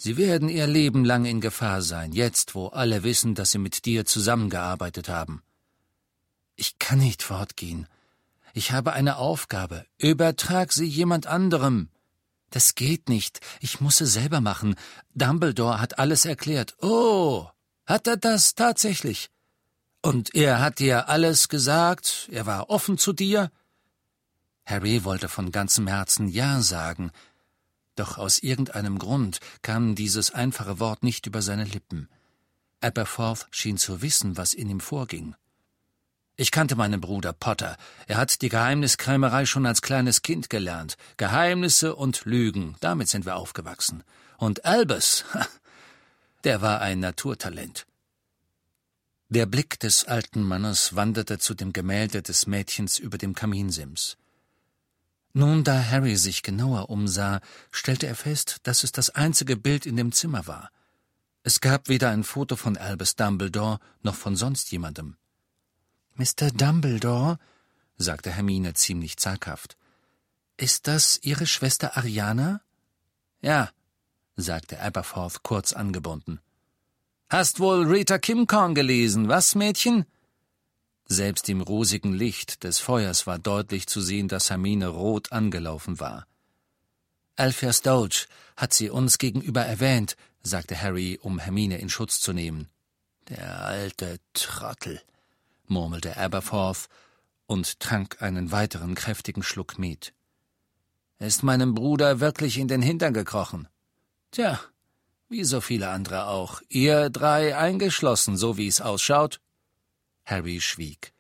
Sie 0.05 0.17
werden 0.17 0.49
ihr 0.49 0.67
Leben 0.67 1.05
lang 1.05 1.27
in 1.27 1.41
Gefahr 1.41 1.81
sein, 1.81 2.11
jetzt, 2.11 2.57
wo 2.57 2.67
alle 2.67 3.05
wissen, 3.05 3.37
dass 3.37 3.53
sie 3.53 3.59
mit 3.59 3.85
dir 3.85 4.05
zusammengearbeitet 4.05 5.09
haben. 5.09 5.45
Ich 6.57 6.81
kann 6.81 6.99
nicht 6.99 7.23
fortgehen. 7.23 7.87
Ich 8.53 8.73
habe 8.73 8.95
eine 8.95 9.19
Aufgabe. 9.19 9.87
Übertrag 9.99 10.73
sie 10.73 10.87
jemand 10.87 11.29
anderem. 11.29 11.89
Das 12.51 12.75
geht 12.75 13.09
nicht. 13.09 13.39
Ich 13.61 13.81
muss 13.81 13.99
sie 13.99 14.07
selber 14.07 14.41
machen. 14.41 14.75
Dumbledore 15.15 15.81
hat 15.81 16.01
alles 16.01 16.25
erklärt. 16.25 16.75
Oh, 16.83 17.47
hat 17.87 18.09
er 18.09 18.17
das 18.17 18.57
tatsächlich? 18.57 19.31
Und 20.01 20.35
er 20.35 20.59
hat 20.59 20.81
dir 20.81 21.09
alles 21.11 21.49
gesagt? 21.49 22.29
Er 22.33 22.45
war 22.45 22.71
offen 22.71 22.99
zu 22.99 23.13
dir? 23.13 23.53
Harry 24.67 25.05
wollte 25.05 25.29
von 25.29 25.53
ganzem 25.53 25.87
Herzen 25.87 26.27
Ja 26.27 26.61
sagen, 26.61 27.13
doch 27.95 28.19
aus 28.19 28.39
irgendeinem 28.39 28.99
Grund 28.99 29.39
kam 29.63 29.95
dieses 29.95 30.33
einfache 30.33 30.81
Wort 30.81 31.03
nicht 31.03 31.27
über 31.27 31.43
seine 31.43 31.65
Lippen. 31.65 32.09
Aberforth 32.81 33.47
schien 33.51 33.77
zu 33.79 34.03
wissen, 34.03 34.37
was 34.37 34.55
in 34.55 34.69
ihm 34.69 34.81
vorging. 34.81 35.35
Ich 36.37 36.51
kannte 36.51 36.77
meinen 36.77 37.01
Bruder 37.01 37.33
Potter. 37.33 37.77
Er 38.07 38.17
hat 38.17 38.41
die 38.41 38.49
Geheimniskrämerei 38.49 39.45
schon 39.45 39.67
als 39.67 39.83
kleines 39.83 40.23
Kind 40.23 40.49
gelernt. 40.49 40.97
Geheimnisse 41.19 41.95
und 41.95 42.25
Lügen, 42.25 42.77
damit 42.81 43.09
sind 43.09 43.27
wir 43.27 43.37
aufgewachsen. 43.37 44.03
Und 44.39 44.65
Albus, 44.65 45.25
der 46.45 46.63
war 46.63 46.81
ein 46.81 47.01
Naturtalent. 47.01 47.87
Der 49.29 49.47
Blick 49.47 49.79
des 49.81 50.05
alten 50.05 50.43
Mannes 50.43 50.97
wanderte 50.97 51.39
zu 51.39 51.55
dem 51.55 51.73
Gemälde 51.73 52.23
des 52.23 52.47
Mädchens 52.47 52.99
über 52.99 53.19
dem 53.19 53.35
Kaminsims. 53.35 54.17
Nun, 55.35 55.65
da 55.65 55.83
Harry 55.83 56.17
sich 56.17 56.43
genauer 56.43 56.91
umsah, 56.91 57.41
stellte 57.71 58.07
er 58.07 58.15
fest, 58.15 58.59
dass 58.65 58.85
es 58.85 58.93
das 58.93 59.11
einzige 59.11 59.57
Bild 59.57 59.87
in 59.87 59.97
dem 59.97 60.13
Zimmer 60.13 60.47
war. 60.47 60.71
Es 61.43 61.61
gab 61.61 61.89
weder 61.89 62.11
ein 62.11 62.23
Foto 62.23 62.57
von 62.57 62.77
Albus 62.77 63.17
Dumbledore 63.17 63.79
noch 64.03 64.15
von 64.15 64.37
sonst 64.37 64.71
jemandem. 64.71 65.17
Mr. 66.15 66.51
Dumbledore, 66.53 67.39
sagte 67.97 68.31
Hermine 68.31 68.75
ziemlich 68.75 69.17
zaghaft, 69.17 69.77
ist 70.59 70.87
das 70.87 71.19
Ihre 71.23 71.47
Schwester 71.47 71.97
Ariana? 71.97 72.61
Ja, 73.41 73.71
sagte 74.37 74.81
Aberforth 74.81 75.43
kurz 75.43 75.73
angebunden. 75.73 76.41
Hast 77.29 77.59
wohl 77.59 77.87
Rita 77.87 78.19
Kimcorn 78.19 78.75
gelesen, 78.75 79.29
was, 79.29 79.55
Mädchen? 79.55 80.05
Selbst 81.07 81.49
im 81.49 81.61
rosigen 81.61 82.13
Licht 82.13 82.65
des 82.65 82.79
Feuers 82.79 83.27
war 83.27 83.39
deutlich 83.39 83.87
zu 83.87 84.01
sehen, 84.01 84.29
dass 84.29 84.51
Hermine 84.51 84.89
rot 84.89 85.33
angelaufen 85.33 86.01
war. 86.01 86.27
Alpheus 87.37 87.83
Doge 87.83 88.27
hat 88.57 88.73
sie 88.73 88.91
uns 88.91 89.19
gegenüber 89.19 89.63
erwähnt, 89.63 90.17
sagte 90.43 90.81
Harry, 90.81 91.19
um 91.23 91.39
Hermine 91.39 91.79
in 91.79 91.89
Schutz 91.89 92.21
zu 92.21 92.33
nehmen. 92.33 92.69
Der 93.29 93.65
alte 93.65 94.19
Trottel, 94.33 95.01
murmelte 95.67 96.17
Aberforth 96.17 96.89
und 97.47 97.81
trank 97.81 98.21
einen 98.21 98.53
weiteren 98.53 98.95
kräftigen 98.95 99.43
Schluck 99.43 99.79
Met. 99.79 100.13
Ist 101.19 101.43
meinem 101.43 101.75
Bruder 101.75 102.21
wirklich 102.21 102.59
in 102.59 102.69
den 102.69 102.83
Hintern 102.83 103.15
gekrochen? 103.15 103.69
Tja, 104.33 104.59
wie 105.29 105.45
so 105.45 105.61
viele 105.61 105.89
andere 105.89 106.27
auch. 106.27 106.61
Ihr 106.69 107.11
drei 107.11 107.57
eingeschlossen, 107.57 108.37
so 108.37 108.57
wie 108.57 108.67
es 108.67 108.81
ausschaut. 108.81 109.41
Harry 110.25 110.61
schwieg. 110.61 111.13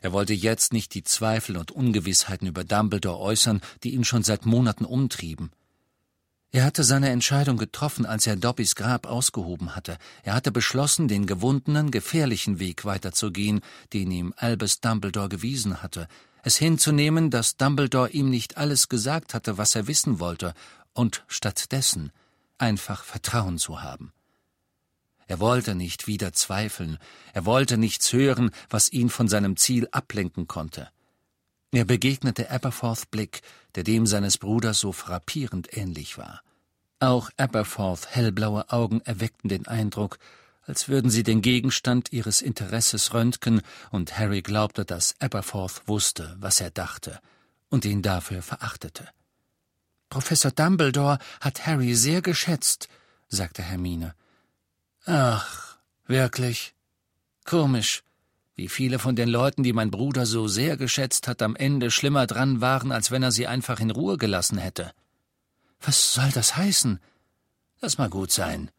Er 0.00 0.12
wollte 0.12 0.32
jetzt 0.32 0.72
nicht 0.72 0.94
die 0.94 1.02
Zweifel 1.02 1.56
und 1.56 1.70
Ungewissheiten 1.70 2.48
über 2.48 2.64
Dumbledore 2.64 3.18
äußern, 3.18 3.60
die 3.82 3.94
ihn 3.94 4.04
schon 4.04 4.22
seit 4.22 4.46
Monaten 4.46 4.84
umtrieben. 4.84 5.50
Er 6.50 6.64
hatte 6.64 6.84
seine 6.84 7.08
Entscheidung 7.08 7.56
getroffen, 7.56 8.04
als 8.04 8.26
er 8.26 8.36
Dobbys 8.36 8.74
Grab 8.74 9.06
ausgehoben 9.06 9.74
hatte. 9.74 9.96
Er 10.22 10.34
hatte 10.34 10.52
beschlossen, 10.52 11.08
den 11.08 11.26
gewundenen, 11.26 11.90
gefährlichen 11.90 12.58
Weg 12.58 12.84
weiterzugehen, 12.84 13.62
den 13.92 14.10
ihm 14.10 14.34
Albus 14.36 14.80
Dumbledore 14.80 15.30
gewiesen 15.30 15.82
hatte, 15.82 16.08
es 16.42 16.56
hinzunehmen, 16.56 17.30
dass 17.30 17.56
Dumbledore 17.56 18.10
ihm 18.10 18.28
nicht 18.28 18.56
alles 18.56 18.88
gesagt 18.88 19.32
hatte, 19.32 19.58
was 19.58 19.74
er 19.74 19.86
wissen 19.86 20.18
wollte, 20.18 20.54
und 20.92 21.24
stattdessen 21.28 22.12
einfach 22.58 23.04
Vertrauen 23.04 23.58
zu 23.58 23.80
haben. 23.80 24.12
Er 25.32 25.40
wollte 25.40 25.74
nicht 25.74 26.06
wieder 26.06 26.34
zweifeln, 26.34 26.98
er 27.32 27.46
wollte 27.46 27.78
nichts 27.78 28.12
hören, 28.12 28.50
was 28.68 28.92
ihn 28.92 29.08
von 29.08 29.28
seinem 29.28 29.56
Ziel 29.56 29.88
ablenken 29.90 30.46
konnte. 30.46 30.90
Er 31.70 31.86
begegnete 31.86 32.50
Aberforth 32.50 33.10
Blick, 33.10 33.40
der 33.74 33.82
dem 33.82 34.06
seines 34.06 34.36
Bruders 34.36 34.78
so 34.78 34.92
frappierend 34.92 35.74
ähnlich 35.74 36.18
war. 36.18 36.42
Auch 37.00 37.30
Aberforth 37.38 38.08
hellblaue 38.14 38.70
Augen 38.70 39.00
erweckten 39.06 39.48
den 39.48 39.66
Eindruck, 39.66 40.18
als 40.66 40.90
würden 40.90 41.08
sie 41.08 41.22
den 41.22 41.40
Gegenstand 41.40 42.12
ihres 42.12 42.42
Interesses 42.42 43.14
röntgen, 43.14 43.62
und 43.90 44.18
Harry 44.18 44.42
glaubte, 44.42 44.84
dass 44.84 45.14
Aberforth 45.18 45.88
wusste, 45.88 46.36
was 46.40 46.60
er 46.60 46.70
dachte, 46.70 47.20
und 47.70 47.86
ihn 47.86 48.02
dafür 48.02 48.42
verachtete. 48.42 49.08
Professor 50.10 50.50
Dumbledore 50.50 51.18
hat 51.40 51.66
Harry 51.66 51.94
sehr 51.94 52.20
geschätzt, 52.20 52.90
sagte 53.28 53.62
Hermine. 53.62 54.14
Ach, 55.04 55.78
wirklich? 56.06 56.74
Komisch, 57.44 58.02
wie 58.54 58.68
viele 58.68 58.98
von 58.98 59.16
den 59.16 59.28
Leuten, 59.28 59.62
die 59.62 59.72
mein 59.72 59.90
Bruder 59.90 60.26
so 60.26 60.46
sehr 60.46 60.76
geschätzt 60.76 61.26
hat, 61.26 61.42
am 61.42 61.56
Ende 61.56 61.90
schlimmer 61.90 62.26
dran 62.26 62.60
waren, 62.60 62.92
als 62.92 63.10
wenn 63.10 63.22
er 63.22 63.32
sie 63.32 63.46
einfach 63.46 63.80
in 63.80 63.90
Ruhe 63.90 64.16
gelassen 64.16 64.58
hätte. 64.58 64.92
Was 65.80 66.14
soll 66.14 66.30
das 66.30 66.56
heißen? 66.56 67.00
Das 67.80 67.98
mag 67.98 68.10
gut 68.10 68.30
sein. 68.30 68.70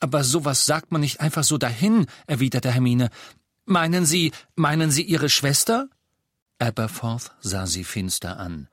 Aber 0.00 0.24
sowas 0.24 0.66
sagt 0.66 0.92
man 0.92 1.00
nicht 1.00 1.20
einfach 1.20 1.44
so 1.44 1.56
dahin, 1.58 2.06
erwiderte 2.26 2.70
Hermine. 2.70 3.10
Meinen 3.64 4.04
Sie, 4.04 4.32
meinen 4.56 4.90
Sie 4.90 5.02
Ihre 5.02 5.28
Schwester? 5.28 5.88
Aberforth 6.58 7.32
sah 7.40 7.66
sie 7.66 7.84
finster 7.84 8.38
an. 8.38 8.68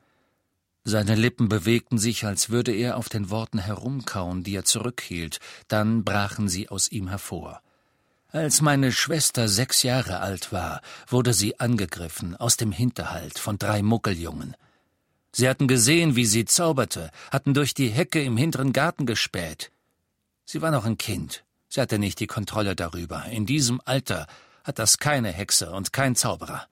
Seine 0.90 1.16
Lippen 1.16 1.50
bewegten 1.50 1.98
sich, 1.98 2.24
als 2.24 2.50
würde 2.50 2.72
er 2.72 2.96
auf 2.96 3.10
den 3.10 3.30
Worten 3.30 3.60
herumkauen, 3.60 4.46
die 4.46 4.56
er 4.56 4.64
zurückhielt, 4.64 5.42
dann 5.68 6.06
brachen 6.06 6.48
sie 6.48 6.70
aus 6.70 6.90
ihm 6.90 7.10
hervor. 7.10 7.62
Als 8.30 8.62
meine 8.62 8.94
Schwester 8.94 9.50
sechs 9.50 9.84
Jahre 9.84 10.22
alt 10.22 10.54
war, 10.54 10.82
wurde 11.10 11.34
sie 11.34 11.60
angegriffen 11.60 12.38
aus 12.38 12.56
dem 12.56 12.72
Hinterhalt 12.72 13.38
von 13.38 13.58
drei 13.60 13.82
Muckeljungen. 13.82 14.56
Sie 15.34 15.50
hatten 15.50 15.68
gesehen, 15.68 16.16
wie 16.16 16.26
sie 16.26 16.46
zauberte, 16.46 17.12
hatten 17.32 17.54
durch 17.54 17.74
die 17.74 17.90
Hecke 17.90 18.24
im 18.24 18.38
hinteren 18.38 18.72
Garten 18.72 19.06
gespäht. 19.06 19.72
Sie 20.46 20.62
war 20.62 20.72
noch 20.72 20.86
ein 20.86 20.98
Kind. 20.98 21.44
Sie 21.68 21.82
hatte 21.82 22.00
nicht 22.00 22.22
die 22.22 22.28
Kontrolle 22.28 22.78
darüber. 22.78 23.26
In 23.26 23.46
diesem 23.46 23.82
Alter 23.84 24.26
hat 24.64 24.80
das 24.80 25.00
keine 25.00 25.34
Hexe 25.34 25.70
und 25.70 25.92
kein 25.92 26.16
Zauberer. 26.16 26.66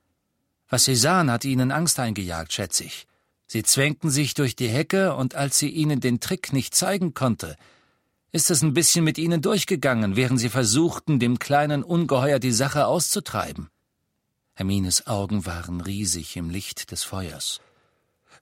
Was 0.69 0.85
sie 0.85 0.95
sahen, 0.95 1.29
hat 1.29 1.43
ihnen 1.43 1.73
Angst 1.73 1.99
eingejagt, 1.99 2.53
schätze 2.53 2.85
ich. 2.85 3.07
Sie 3.47 3.63
zwängten 3.63 4.09
sich 4.09 4.33
durch 4.33 4.55
die 4.55 4.69
Hecke, 4.69 5.15
und 5.15 5.35
als 5.35 5.59
sie 5.59 5.69
ihnen 5.69 5.99
den 5.99 6.19
Trick 6.19 6.51
nicht 6.53 6.73
zeigen 6.73 7.13
konnte, 7.13 7.55
ist 8.31 8.51
es 8.51 8.61
ein 8.61 8.73
bisschen 8.73 9.05
mit 9.05 9.17
ihnen 9.17 9.41
durchgegangen, 9.41 10.15
während 10.15 10.39
sie 10.39 10.49
versuchten, 10.49 11.19
dem 11.19 11.39
kleinen 11.39 11.83
Ungeheuer 11.83 12.39
die 12.39 12.51
Sache 12.51 12.87
auszutreiben. 12.87 13.69
Hermines 14.55 15.07
Augen 15.07 15.45
waren 15.45 15.81
riesig 15.81 16.35
im 16.37 16.49
Licht 16.49 16.91
des 16.91 17.03
Feuers. 17.03 17.61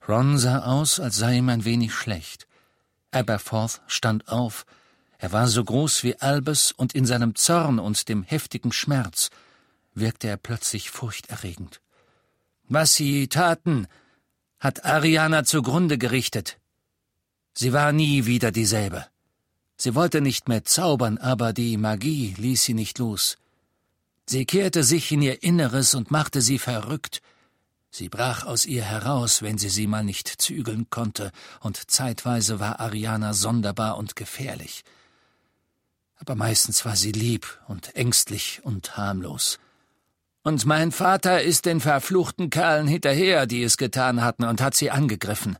Ron 0.08 0.38
sah 0.38 0.64
aus, 0.64 1.00
als 1.00 1.16
sei 1.16 1.38
ihm 1.38 1.48
ein 1.48 1.64
wenig 1.64 1.94
schlecht. 1.94 2.46
Aberforth 3.10 3.82
stand 3.86 4.28
auf. 4.28 4.66
Er 5.18 5.32
war 5.32 5.48
so 5.48 5.62
groß 5.62 6.02
wie 6.02 6.16
Albus, 6.20 6.72
und 6.72 6.94
in 6.94 7.06
seinem 7.06 7.34
Zorn 7.34 7.78
und 7.78 8.08
dem 8.08 8.22
heftigen 8.22 8.72
Schmerz 8.72 9.30
wirkte 9.94 10.28
er 10.28 10.36
plötzlich 10.36 10.90
furchterregend. 10.90 11.80
Was 12.68 12.94
sie 12.94 13.28
taten, 13.28 13.86
hat 14.64 14.86
Ariana 14.86 15.44
zugrunde 15.44 15.98
gerichtet. 15.98 16.58
Sie 17.52 17.74
war 17.74 17.92
nie 17.92 18.24
wieder 18.24 18.50
dieselbe. 18.50 19.06
Sie 19.76 19.94
wollte 19.94 20.22
nicht 20.22 20.48
mehr 20.48 20.64
zaubern, 20.64 21.18
aber 21.18 21.52
die 21.52 21.76
Magie 21.76 22.34
ließ 22.38 22.64
sie 22.64 22.72
nicht 22.72 22.98
los. 22.98 23.36
Sie 24.26 24.46
kehrte 24.46 24.82
sich 24.82 25.12
in 25.12 25.20
ihr 25.20 25.42
Inneres 25.42 25.94
und 25.94 26.10
machte 26.10 26.40
sie 26.40 26.58
verrückt. 26.58 27.20
Sie 27.90 28.08
brach 28.08 28.46
aus 28.46 28.64
ihr 28.64 28.82
heraus, 28.82 29.42
wenn 29.42 29.58
sie 29.58 29.68
sie 29.68 29.86
mal 29.86 30.02
nicht 30.02 30.28
zügeln 30.28 30.88
konnte, 30.88 31.30
und 31.60 31.90
zeitweise 31.90 32.58
war 32.58 32.80
Ariana 32.80 33.34
sonderbar 33.34 33.98
und 33.98 34.16
gefährlich. 34.16 34.82
Aber 36.16 36.36
meistens 36.36 36.86
war 36.86 36.96
sie 36.96 37.12
lieb 37.12 37.60
und 37.68 37.94
ängstlich 37.96 38.62
und 38.64 38.96
harmlos. 38.96 39.58
Und 40.46 40.66
mein 40.66 40.92
Vater 40.92 41.40
ist 41.40 41.64
den 41.64 41.80
verfluchten 41.80 42.50
Kerlen 42.50 42.86
hinterher, 42.86 43.46
die 43.46 43.62
es 43.62 43.78
getan 43.78 44.22
hatten, 44.22 44.44
und 44.44 44.60
hat 44.60 44.76
sie 44.76 44.90
angegriffen. 44.90 45.56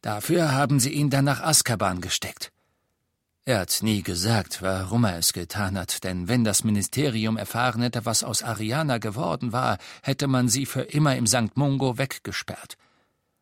Dafür 0.00 0.52
haben 0.52 0.78
sie 0.78 0.92
ihn 0.92 1.10
dann 1.10 1.24
nach 1.24 1.40
Azkaban 1.40 2.00
gesteckt. 2.00 2.52
Er 3.44 3.58
hat 3.60 3.78
nie 3.82 4.04
gesagt, 4.04 4.62
warum 4.62 5.04
er 5.04 5.18
es 5.18 5.32
getan 5.32 5.76
hat, 5.76 6.04
denn 6.04 6.28
wenn 6.28 6.44
das 6.44 6.62
Ministerium 6.62 7.36
erfahren 7.36 7.82
hätte, 7.82 8.04
was 8.04 8.22
aus 8.22 8.44
Ariana 8.44 8.98
geworden 8.98 9.52
war, 9.52 9.78
hätte 10.04 10.28
man 10.28 10.48
sie 10.48 10.66
für 10.66 10.82
immer 10.82 11.16
im 11.16 11.26
St. 11.26 11.56
Mungo 11.56 11.98
weggesperrt. 11.98 12.76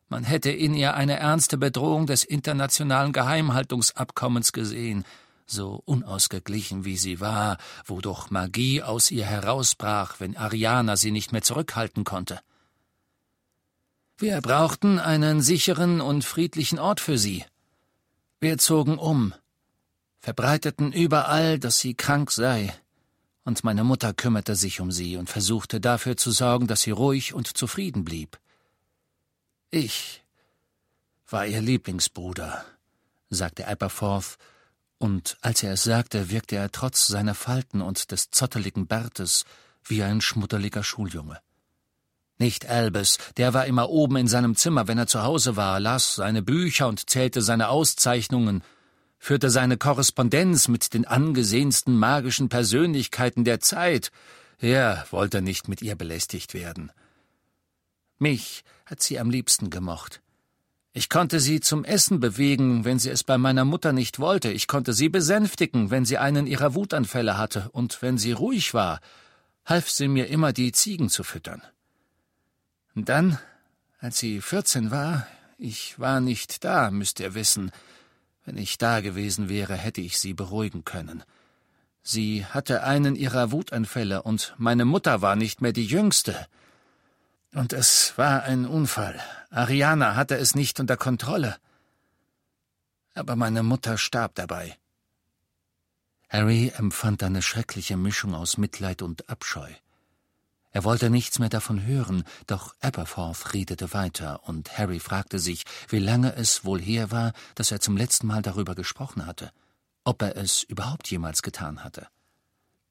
Man 0.09 0.23
hätte 0.23 0.49
in 0.49 0.73
ihr 0.73 0.95
eine 0.95 1.19
ernste 1.19 1.59
Bedrohung 1.59 2.07
des 2.07 2.23
internationalen 2.23 3.13
Geheimhaltungsabkommens 3.13 4.51
gesehen, 4.51 5.05
so 5.45 5.81
unausgeglichen 5.85 6.85
wie 6.85 6.97
sie 6.97 7.19
war, 7.19 7.57
wodurch 7.85 8.29
Magie 8.29 8.81
aus 8.81 9.11
ihr 9.11 9.25
herausbrach, 9.25 10.19
wenn 10.19 10.35
Ariana 10.35 10.97
sie 10.97 11.11
nicht 11.11 11.31
mehr 11.31 11.41
zurückhalten 11.41 12.03
konnte. 12.03 12.39
Wir 14.17 14.39
brauchten 14.41 14.97
einen 14.97 15.41
sicheren 15.41 16.01
und 16.01 16.23
friedlichen 16.23 16.79
Ort 16.79 16.99
für 16.99 17.17
sie. 17.17 17.43
Wir 18.39 18.57
zogen 18.57 18.97
um, 18.97 19.33
verbreiteten 20.19 20.91
überall, 20.91 21.59
dass 21.59 21.79
sie 21.79 21.95
krank 21.95 22.31
sei, 22.31 22.73
und 23.43 23.63
meine 23.63 23.83
Mutter 23.83 24.13
kümmerte 24.13 24.55
sich 24.55 24.79
um 24.81 24.91
sie 24.91 25.17
und 25.17 25.29
versuchte 25.29 25.79
dafür 25.79 26.17
zu 26.17 26.31
sorgen, 26.31 26.65
dass 26.65 26.81
sie 26.81 26.91
ruhig 26.91 27.33
und 27.33 27.55
zufrieden 27.55 28.03
blieb. 28.03 28.39
Ich 29.69 30.23
war 31.29 31.45
ihr 31.45 31.61
Lieblingsbruder, 31.61 32.65
sagte 33.29 33.67
Aberforth 33.67 34.37
und 34.97 35.37
als 35.41 35.63
er 35.63 35.73
es 35.73 35.83
sagte, 35.83 36.29
wirkte 36.29 36.55
er 36.55 36.71
trotz 36.71 37.07
seiner 37.07 37.35
Falten 37.35 37.81
und 37.81 38.11
des 38.11 38.31
zotteligen 38.31 38.87
Bartes 38.87 39.45
wie 39.83 40.03
ein 40.03 40.21
schmutterliger 40.21 40.83
Schuljunge. 40.83 41.39
Nicht 42.37 42.65
Albus, 42.65 43.17
der 43.37 43.53
war 43.53 43.65
immer 43.65 43.89
oben 43.89 44.17
in 44.17 44.27
seinem 44.27 44.55
Zimmer, 44.55 44.87
wenn 44.87 44.97
er 44.97 45.07
zu 45.07 45.23
Hause 45.23 45.55
war, 45.55 45.79
las 45.79 46.15
seine 46.15 46.41
Bücher 46.41 46.87
und 46.87 47.09
zählte 47.09 47.41
seine 47.41 47.69
Auszeichnungen, 47.69 48.61
führte 49.17 49.49
seine 49.49 49.77
Korrespondenz 49.77 50.67
mit 50.67 50.93
den 50.93 51.05
angesehensten 51.05 51.97
magischen 51.97 52.49
Persönlichkeiten 52.49 53.45
der 53.45 53.61
Zeit. 53.61 54.11
Er 54.59 55.05
wollte 55.11 55.41
nicht 55.41 55.69
mit 55.69 55.81
ihr 55.81 55.95
belästigt 55.95 56.53
werden. 56.53 56.91
Mich 58.17 58.63
hat 58.85 59.01
sie 59.01 59.19
am 59.19 59.29
liebsten 59.29 59.69
gemocht. 59.69 60.21
Ich 60.97 61.09
konnte 61.09 61.41
sie 61.41 61.59
zum 61.59 61.83
Essen 61.83 62.21
bewegen, 62.21 62.85
wenn 62.85 62.99
sie 62.99 63.09
es 63.09 63.25
bei 63.25 63.37
meiner 63.37 63.65
Mutter 63.65 63.91
nicht 63.91 64.17
wollte. 64.17 64.49
Ich 64.49 64.65
konnte 64.65 64.93
sie 64.93 65.09
besänftigen, 65.09 65.91
wenn 65.91 66.05
sie 66.05 66.17
einen 66.17 66.47
ihrer 66.47 66.73
Wutanfälle 66.73 67.37
hatte. 67.37 67.67
Und 67.73 68.01
wenn 68.01 68.17
sie 68.17 68.31
ruhig 68.31 68.73
war, 68.73 69.01
half 69.65 69.89
sie 69.89 70.07
mir 70.07 70.27
immer, 70.27 70.53
die 70.53 70.71
Ziegen 70.71 71.09
zu 71.09 71.25
füttern. 71.25 71.61
Dann, 72.95 73.37
als 73.99 74.19
sie 74.19 74.39
vierzehn 74.39 74.89
war, 74.89 75.27
ich 75.57 75.99
war 75.99 76.21
nicht 76.21 76.63
da, 76.63 76.89
müsst 76.91 77.19
ihr 77.19 77.35
wissen. 77.35 77.71
Wenn 78.45 78.55
ich 78.55 78.77
da 78.77 79.01
gewesen 79.01 79.49
wäre, 79.49 79.75
hätte 79.75 79.99
ich 79.99 80.17
sie 80.17 80.33
beruhigen 80.33 80.85
können. 80.85 81.23
Sie 82.03 82.45
hatte 82.45 82.83
einen 82.83 83.17
ihrer 83.17 83.51
Wutanfälle, 83.51 84.23
und 84.23 84.55
meine 84.57 84.85
Mutter 84.85 85.21
war 85.21 85.35
nicht 85.35 85.59
mehr 85.59 85.73
die 85.73 85.87
jüngste. 85.87 86.47
Und 87.55 87.71
es 87.71 88.17
war 88.17 88.43
ein 88.43 88.65
Unfall. 88.65 89.17
Ariana 89.49 90.15
hatte 90.15 90.35
es 90.35 90.55
nicht 90.55 90.81
unter 90.81 90.97
Kontrolle. 90.97 91.55
Aber 93.13 93.37
meine 93.37 93.63
Mutter 93.63 93.97
starb 93.97 94.35
dabei. 94.35 94.77
Harry 96.27 96.73
empfand 96.75 97.23
eine 97.23 97.41
schreckliche 97.41 97.95
Mischung 97.95 98.35
aus 98.35 98.57
Mitleid 98.57 99.01
und 99.01 99.29
Abscheu. 99.29 99.71
Er 100.71 100.83
wollte 100.83 101.09
nichts 101.09 101.39
mehr 101.39 101.47
davon 101.47 101.85
hören, 101.85 102.25
doch 102.45 102.75
Aberforth 102.81 103.53
redete 103.53 103.93
weiter, 103.93 104.43
und 104.43 104.77
Harry 104.77 104.99
fragte 104.99 105.39
sich, 105.39 105.63
wie 105.87 105.99
lange 105.99 106.35
es 106.35 106.65
wohl 106.65 106.81
her 106.81 107.09
war, 107.09 107.31
dass 107.55 107.71
er 107.71 107.79
zum 107.79 107.95
letzten 107.95 108.27
Mal 108.27 108.41
darüber 108.41 108.75
gesprochen 108.75 109.25
hatte, 109.25 109.53
ob 110.03 110.21
er 110.21 110.35
es 110.35 110.63
überhaupt 110.63 111.09
jemals 111.09 111.41
getan 111.41 111.85
hatte. 111.85 112.07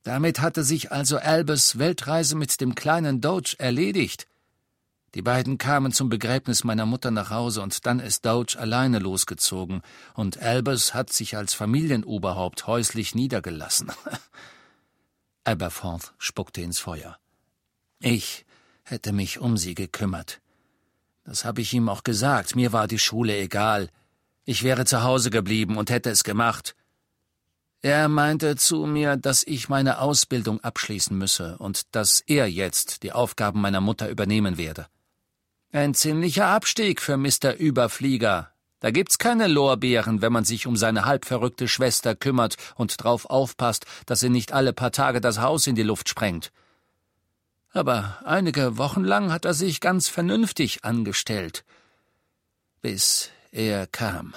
Damit 0.04 0.40
hatte 0.40 0.64
sich 0.64 0.90
also 0.90 1.18
Albus 1.18 1.78
Weltreise 1.78 2.34
mit 2.34 2.58
dem 2.62 2.74
kleinen 2.74 3.20
Doge 3.20 3.56
erledigt, 3.58 4.26
die 5.14 5.22
beiden 5.22 5.58
kamen 5.58 5.92
zum 5.92 6.08
Begräbnis 6.08 6.64
meiner 6.64 6.86
Mutter 6.86 7.12
nach 7.12 7.30
Hause 7.30 7.62
und 7.62 7.86
dann 7.86 8.00
ist 8.00 8.26
Doge 8.26 8.58
alleine 8.58 8.98
losgezogen 8.98 9.82
und 10.14 10.38
Albus 10.38 10.92
hat 10.92 11.12
sich 11.12 11.36
als 11.36 11.54
Familienoberhaupt 11.54 12.66
häuslich 12.66 13.14
niedergelassen. 13.14 13.92
Aberforth 15.44 16.14
spuckte 16.18 16.62
ins 16.62 16.80
Feuer. 16.80 17.16
Ich 18.00 18.44
hätte 18.82 19.12
mich 19.12 19.38
um 19.38 19.56
sie 19.56 19.76
gekümmert. 19.76 20.40
Das 21.22 21.44
habe 21.44 21.60
ich 21.60 21.72
ihm 21.72 21.88
auch 21.88 22.02
gesagt, 22.02 22.56
mir 22.56 22.72
war 22.72 22.88
die 22.88 22.98
Schule 22.98 23.36
egal. 23.36 23.90
Ich 24.44 24.64
wäre 24.64 24.84
zu 24.84 25.04
Hause 25.04 25.30
geblieben 25.30 25.76
und 25.76 25.90
hätte 25.90 26.10
es 26.10 26.24
gemacht. 26.24 26.74
Er 27.82 28.08
meinte 28.08 28.56
zu 28.56 28.86
mir, 28.86 29.16
dass 29.16 29.42
ich 29.46 29.68
meine 29.68 30.00
Ausbildung 30.00 30.60
abschließen 30.60 31.16
müsse 31.16 31.56
und 31.58 31.94
dass 31.94 32.20
er 32.26 32.50
jetzt 32.50 33.02
die 33.04 33.12
Aufgaben 33.12 33.60
meiner 33.60 33.80
Mutter 33.80 34.08
übernehmen 34.08 34.58
werde. 34.58 34.86
Ein 35.74 35.92
ziemlicher 35.92 36.46
Abstieg 36.46 37.02
für 37.02 37.16
Mr. 37.16 37.56
Überflieger. 37.58 38.52
Da 38.78 38.92
gibt's 38.92 39.18
keine 39.18 39.48
Lorbeeren, 39.48 40.22
wenn 40.22 40.32
man 40.32 40.44
sich 40.44 40.68
um 40.68 40.76
seine 40.76 41.04
halbverrückte 41.04 41.66
Schwester 41.66 42.14
kümmert 42.14 42.54
und 42.76 43.02
drauf 43.02 43.28
aufpasst, 43.28 43.84
dass 44.06 44.20
sie 44.20 44.28
nicht 44.28 44.52
alle 44.52 44.72
paar 44.72 44.92
Tage 44.92 45.20
das 45.20 45.40
Haus 45.40 45.66
in 45.66 45.74
die 45.74 45.82
Luft 45.82 46.08
sprengt. 46.08 46.52
Aber 47.72 48.20
einige 48.24 48.78
Wochen 48.78 49.02
lang 49.02 49.32
hat 49.32 49.44
er 49.44 49.52
sich 49.52 49.80
ganz 49.80 50.06
vernünftig 50.06 50.84
angestellt. 50.84 51.64
Bis 52.80 53.30
er 53.50 53.88
kam. 53.88 54.32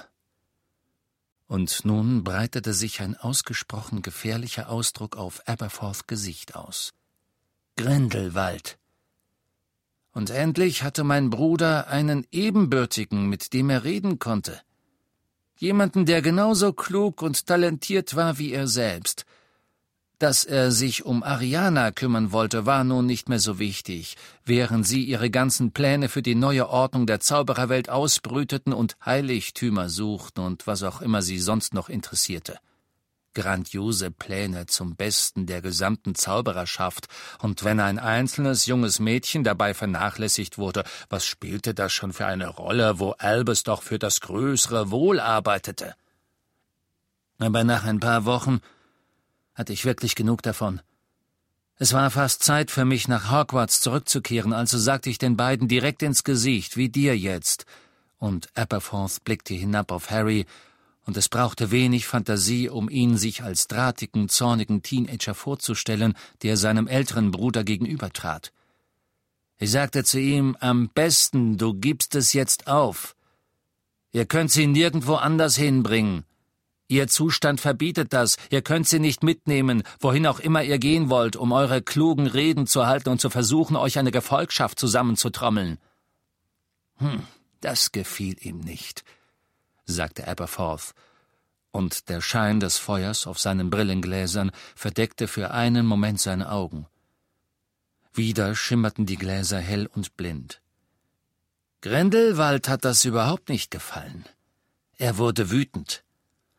Und 1.45 1.85
nun 1.85 2.23
breitete 2.23 2.73
sich 2.73 2.99
ein 2.99 3.15
ausgesprochen 3.15 4.01
gefährlicher 4.01 4.69
Ausdruck 4.69 5.15
auf 5.15 5.47
Aberforth 5.47 6.07
Gesicht 6.07 6.55
aus. 6.55 6.95
Grindelwald. 7.75 8.79
Und 10.17 10.31
endlich 10.31 10.81
hatte 10.81 11.03
mein 11.03 11.29
Bruder 11.29 11.89
einen 11.89 12.25
Ebenbürtigen, 12.31 13.29
mit 13.29 13.53
dem 13.53 13.69
er 13.69 13.83
reden 13.83 14.17
konnte. 14.17 14.59
Jemanden, 15.59 16.07
der 16.07 16.23
genauso 16.23 16.73
klug 16.73 17.21
und 17.21 17.45
talentiert 17.45 18.15
war 18.15 18.39
wie 18.39 18.51
er 18.51 18.65
selbst. 18.65 19.27
Dass 20.17 20.43
er 20.43 20.71
sich 20.71 21.05
um 21.05 21.21
Ariana 21.21 21.91
kümmern 21.91 22.31
wollte, 22.31 22.65
war 22.65 22.83
nun 22.83 23.05
nicht 23.05 23.29
mehr 23.29 23.37
so 23.37 23.59
wichtig, 23.59 24.17
während 24.43 24.87
sie 24.87 25.03
ihre 25.03 25.29
ganzen 25.29 25.71
Pläne 25.71 26.09
für 26.09 26.23
die 26.23 26.33
neue 26.33 26.67
Ordnung 26.67 27.05
der 27.05 27.19
Zaubererwelt 27.19 27.91
ausbrüteten 27.91 28.73
und 28.73 28.97
Heiligtümer 29.05 29.87
suchten 29.87 30.43
und 30.43 30.65
was 30.65 30.81
auch 30.81 31.01
immer 31.01 31.21
sie 31.21 31.37
sonst 31.37 31.75
noch 31.75 31.89
interessierte. 31.89 32.57
Grandiose 33.37 34.09
Pläne 34.09 34.65
zum 34.65 34.95
Besten 34.95 35.45
der 35.45 35.61
gesamten 35.61 36.15
Zaubererschaft, 36.15 37.05
und 37.39 37.63
wenn 37.63 37.79
ein 37.79 37.99
einzelnes 37.99 38.65
junges 38.65 38.99
Mädchen 38.99 39.43
dabei 39.43 39.75
vernachlässigt 39.75 40.57
wurde, 40.57 40.83
was 41.07 41.27
spielte 41.27 41.75
das 41.75 41.93
schon 41.93 42.13
für 42.13 42.25
eine 42.25 42.47
Rolle, 42.47 42.97
wo 42.97 43.11
Albus 43.11 43.61
doch 43.61 43.83
für 43.83 43.99
das 43.99 44.21
größere 44.21 44.89
Wohl 44.89 45.19
arbeitete? 45.19 45.93
Aber 47.37 47.63
nach 47.63 47.83
ein 47.83 47.99
paar 47.99 48.25
Wochen 48.25 48.59
hatte 49.53 49.71
ich 49.71 49.85
wirklich 49.85 50.15
genug 50.15 50.41
davon. 50.41 50.81
Es 51.77 51.93
war 51.93 52.09
fast 52.09 52.41
Zeit 52.41 52.71
für 52.71 52.85
mich, 52.85 53.07
nach 53.07 53.31
Hogwarts 53.31 53.81
zurückzukehren, 53.81 54.51
also 54.51 54.79
sagte 54.79 55.11
ich 55.11 55.19
den 55.19 55.37
beiden 55.37 55.67
direkt 55.67 56.01
ins 56.01 56.23
Gesicht, 56.23 56.75
wie 56.75 56.89
dir 56.89 57.15
jetzt. 57.15 57.67
Und 58.17 58.49
Aberforth 58.55 59.23
blickte 59.23 59.53
hinab 59.53 59.91
auf 59.91 60.09
Harry, 60.09 60.47
und 61.07 61.15
es 61.15 61.29
brauchte 61.29 61.71
wenig 61.71 62.05
Fantasie, 62.05 62.69
um 62.69 62.89
ihn 62.89 63.17
sich 63.17 63.41
als 63.41 63.67
drahtigen, 63.67 64.27
zornigen 64.27 64.83
Teenager 64.83 65.33
vorzustellen, 65.33 66.15
der 66.43 66.57
seinem 66.57 66.87
älteren 66.87 67.31
Bruder 67.31 67.63
gegenübertrat. 67.63 68.51
Ich 69.57 69.71
sagte 69.71 70.03
zu 70.03 70.19
ihm, 70.19 70.55
am 70.59 70.89
besten, 70.89 71.57
du 71.57 71.73
gibst 71.73 72.13
es 72.13 72.33
jetzt 72.33 72.67
auf. 72.67 73.15
Ihr 74.11 74.25
könnt 74.25 74.51
sie 74.51 74.67
nirgendwo 74.67 75.15
anders 75.15 75.55
hinbringen. 75.55 76.25
Ihr 76.89 77.07
Zustand 77.07 77.59
verbietet 77.59 78.13
das, 78.13 78.37
ihr 78.49 78.61
könnt 78.61 78.87
sie 78.87 78.99
nicht 78.99 79.23
mitnehmen, 79.23 79.83
wohin 79.99 80.27
auch 80.27 80.39
immer 80.39 80.63
ihr 80.63 80.77
gehen 80.77 81.09
wollt, 81.09 81.35
um 81.35 81.51
eure 81.51 81.81
klugen 81.81 82.27
Reden 82.27 82.67
zu 82.67 82.85
halten 82.85 83.09
und 83.09 83.19
zu 83.19 83.29
versuchen, 83.29 83.75
euch 83.75 83.97
eine 83.97 84.11
Gefolgschaft 84.11 84.79
zusammenzutrommeln. 84.79 85.79
Hm, 86.97 87.23
das 87.61 87.91
gefiel 87.91 88.35
ihm 88.39 88.59
nicht, 88.59 89.03
sagte 89.87 90.27
Aberforth, 90.27 90.93
und 91.71 92.09
der 92.09 92.21
Schein 92.21 92.59
des 92.59 92.77
Feuers 92.77 93.27
auf 93.27 93.39
seinen 93.39 93.69
Brillengläsern 93.69 94.51
verdeckte 94.75 95.27
für 95.27 95.51
einen 95.51 95.85
Moment 95.85 96.19
seine 96.19 96.51
Augen. 96.51 96.87
Wieder 98.13 98.55
schimmerten 98.55 99.05
die 99.05 99.15
Gläser 99.15 99.59
hell 99.59 99.87
und 99.93 100.17
blind. 100.17 100.61
Grindelwald 101.81 102.67
hat 102.67 102.83
das 102.83 103.05
überhaupt 103.05 103.49
nicht 103.49 103.69
gefallen. 103.69 104.25
Er 104.97 105.17
wurde 105.17 105.51
wütend. 105.51 106.03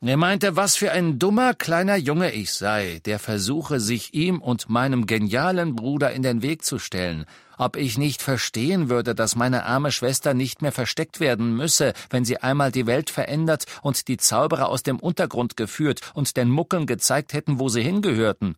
Er 0.00 0.16
meinte, 0.16 0.54
was 0.54 0.76
für 0.76 0.92
ein 0.92 1.18
dummer 1.18 1.54
kleiner 1.54 1.96
Junge 1.96 2.30
ich 2.30 2.52
sei, 2.52 3.00
der 3.04 3.18
versuche, 3.18 3.80
sich 3.80 4.14
ihm 4.14 4.40
und 4.40 4.68
meinem 4.68 5.06
genialen 5.06 5.74
Bruder 5.74 6.12
in 6.12 6.22
den 6.22 6.40
Weg 6.42 6.64
zu 6.64 6.78
stellen, 6.78 7.26
ob 7.58 7.76
ich 7.76 7.98
nicht 7.98 8.22
verstehen 8.22 8.88
würde, 8.88 9.14
dass 9.14 9.36
meine 9.36 9.64
arme 9.64 9.92
Schwester 9.92 10.32
nicht 10.32 10.62
mehr 10.62 10.72
versteckt 10.72 11.20
werden 11.20 11.54
müsse, 11.54 11.92
wenn 12.08 12.24
sie 12.24 12.38
einmal 12.38 12.72
die 12.72 12.86
Welt 12.86 13.10
verändert 13.10 13.66
und 13.82 14.08
die 14.08 14.16
Zauberer 14.16 14.68
aus 14.68 14.82
dem 14.82 14.98
Untergrund 14.98 15.56
geführt 15.56 16.00
und 16.14 16.36
den 16.36 16.48
Muckeln 16.48 16.86
gezeigt 16.86 17.34
hätten, 17.34 17.58
wo 17.58 17.68
sie 17.68 17.82
hingehörten. 17.82 18.56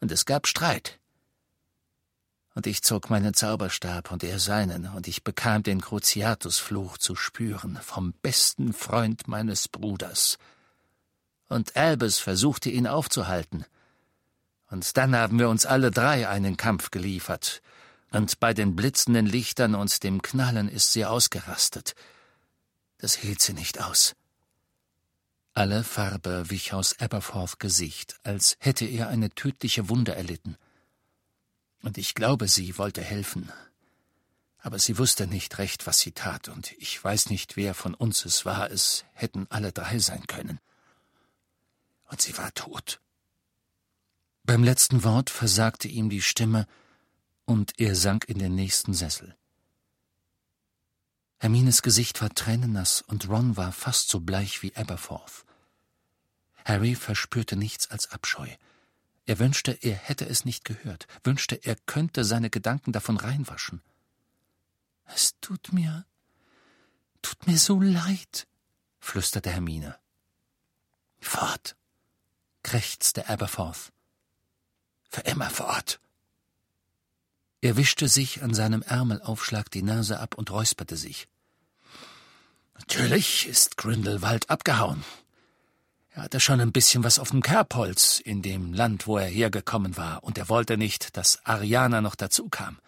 Und 0.00 0.12
es 0.12 0.26
gab 0.26 0.46
Streit 0.46 1.00
und 2.54 2.66
ich 2.66 2.82
zog 2.82 3.10
meinen 3.10 3.34
Zauberstab 3.34 4.10
und 4.10 4.24
er 4.24 4.38
seinen, 4.38 4.86
und 4.88 5.08
ich 5.08 5.22
bekam 5.22 5.62
den 5.62 5.80
Cruciatusfluch 5.80 6.98
zu 6.98 7.14
spüren 7.14 7.78
vom 7.80 8.12
besten 8.22 8.72
Freund 8.72 9.28
meines 9.28 9.68
Bruders. 9.68 10.36
Und 11.48 11.76
Albus 11.76 12.18
versuchte 12.18 12.68
ihn 12.68 12.86
aufzuhalten. 12.86 13.64
Und 14.70 14.96
dann 14.96 15.16
haben 15.16 15.38
wir 15.38 15.48
uns 15.48 15.66
alle 15.66 15.90
drei 15.90 16.28
einen 16.28 16.56
Kampf 16.56 16.90
geliefert, 16.90 17.60
und 18.12 18.40
bei 18.40 18.54
den 18.54 18.74
blitzenden 18.74 19.26
Lichtern 19.26 19.74
und 19.74 20.02
dem 20.02 20.20
Knallen 20.22 20.68
ist 20.68 20.92
sie 20.92 21.04
ausgerastet. 21.04 21.94
Das 22.98 23.14
hielt 23.14 23.40
sie 23.40 23.52
nicht 23.52 23.80
aus. 23.80 24.16
Alle 25.54 25.84
Farbe 25.84 26.50
wich 26.50 26.72
aus 26.72 26.98
Aberforth 26.98 27.58
Gesicht, 27.60 28.18
als 28.24 28.56
hätte 28.58 28.84
er 28.84 29.08
eine 29.08 29.30
tödliche 29.30 29.88
Wunde 29.88 30.14
erlitten. 30.14 30.56
Und 31.82 31.98
ich 31.98 32.14
glaube, 32.14 32.48
sie 32.48 32.78
wollte 32.78 33.02
helfen. 33.02 33.52
Aber 34.58 34.78
sie 34.78 34.98
wusste 34.98 35.26
nicht 35.26 35.58
recht, 35.58 35.86
was 35.86 36.00
sie 36.00 36.12
tat, 36.12 36.48
und 36.48 36.72
ich 36.78 37.02
weiß 37.02 37.30
nicht, 37.30 37.56
wer 37.56 37.74
von 37.74 37.94
uns 37.94 38.24
es 38.24 38.44
war, 38.44 38.70
es 38.70 39.04
hätten 39.14 39.46
alle 39.50 39.72
drei 39.72 39.98
sein 39.98 40.26
können. 40.26 40.60
Und 42.08 42.20
sie 42.20 42.36
war 42.36 42.52
tot. 42.54 43.00
Beim 44.44 44.64
letzten 44.64 45.04
Wort 45.04 45.30
versagte 45.30 45.88
ihm 45.88 46.10
die 46.10 46.22
Stimme, 46.22 46.66
und 47.44 47.78
er 47.78 47.96
sank 47.96 48.26
in 48.28 48.38
den 48.38 48.54
nächsten 48.54 48.94
Sessel. 48.94 49.36
Hermines 51.38 51.82
Gesicht 51.82 52.20
war 52.20 52.30
tränennass, 52.30 53.02
und 53.02 53.28
Ron 53.28 53.56
war 53.56 53.72
fast 53.72 54.08
so 54.08 54.20
bleich 54.20 54.62
wie 54.62 54.76
Aberforth. 54.76 55.44
Harry 56.64 56.94
verspürte 56.94 57.56
nichts 57.56 57.90
als 57.90 58.12
Abscheu. 58.12 58.48
Er 59.26 59.38
wünschte, 59.38 59.72
er 59.72 59.94
hätte 59.94 60.26
es 60.26 60.44
nicht 60.44 60.64
gehört, 60.64 61.06
wünschte, 61.24 61.56
er 61.56 61.76
könnte 61.76 62.24
seine 62.24 62.50
Gedanken 62.50 62.92
davon 62.92 63.16
reinwaschen. 63.16 63.82
Es 65.06 65.34
tut 65.40 65.72
mir, 65.72 66.06
tut 67.22 67.46
mir 67.46 67.58
so 67.58 67.80
leid, 67.80 68.46
flüsterte 68.98 69.50
Hermine. 69.50 69.98
Fort, 71.20 71.76
krächzte 72.62 73.28
Aberforth. 73.28 73.92
Für 75.10 75.22
immer 75.22 75.50
fort. 75.50 76.00
Er 77.60 77.76
wischte 77.76 78.08
sich 78.08 78.42
an 78.42 78.54
seinem 78.54 78.82
Ärmelaufschlag 78.82 79.70
die 79.70 79.82
Nase 79.82 80.18
ab 80.18 80.36
und 80.36 80.50
räusperte 80.50 80.96
sich. 80.96 81.28
Natürlich 82.78 83.46
ist 83.46 83.76
Grindelwald 83.76 84.48
abgehauen. 84.48 85.04
Er 86.12 86.22
hatte 86.22 86.40
schon 86.40 86.60
ein 86.60 86.72
bisschen 86.72 87.04
was 87.04 87.18
auf 87.18 87.30
dem 87.30 87.42
Kerbholz 87.42 88.20
in 88.20 88.40
dem 88.40 88.72
Land, 88.72 89.06
wo 89.06 89.18
er 89.18 89.26
hergekommen 89.26 89.96
war, 89.96 90.24
und 90.24 90.38
er 90.38 90.48
wollte 90.48 90.76
nicht, 90.76 91.16
dass 91.16 91.44
Ariana 91.44 92.00
noch 92.00 92.14
dazu 92.14 92.48
kam. 92.48 92.78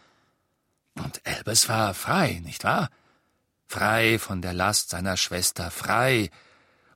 Und 0.95 1.21
Elbes 1.25 1.69
war 1.69 1.95
frei, 1.95 2.41
nicht 2.45 2.65
wahr? 2.65 2.89
Frei 3.67 4.19
von 4.19 4.43
der 4.43 4.53
Last 4.53 4.91
seiner 4.91 5.17
Schwester, 5.17 5.71
frei, 5.71 6.31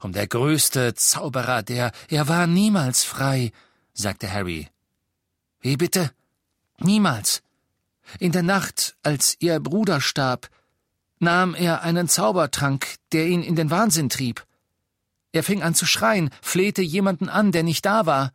um 0.00 0.12
der 0.12 0.26
größte 0.26 0.94
Zauberer, 0.94 1.62
der 1.62 1.92
er 2.08 2.28
war 2.28 2.46
niemals 2.46 3.04
frei, 3.04 3.52
sagte 3.92 4.30
Harry. 4.30 4.68
Wie 5.66 5.76
bitte? 5.76 6.12
Niemals. 6.79 7.42
In 8.20 8.31
der 8.31 8.44
Nacht, 8.44 8.96
als 9.02 9.37
ihr 9.40 9.59
Bruder 9.59 10.00
starb, 10.00 10.48
nahm 11.18 11.57
er 11.57 11.83
einen 11.83 12.07
Zaubertrank, 12.07 12.87
der 13.11 13.26
ihn 13.26 13.42
in 13.42 13.57
den 13.57 13.68
Wahnsinn 13.68 14.09
trieb. 14.09 14.46
Er 15.33 15.42
fing 15.42 15.64
an 15.64 15.74
zu 15.74 15.85
schreien, 15.85 16.31
flehte 16.40 16.83
jemanden 16.83 17.29
an, 17.29 17.50
der 17.50 17.64
nicht 17.64 17.85
da 17.85 18.07
war. 18.07 18.31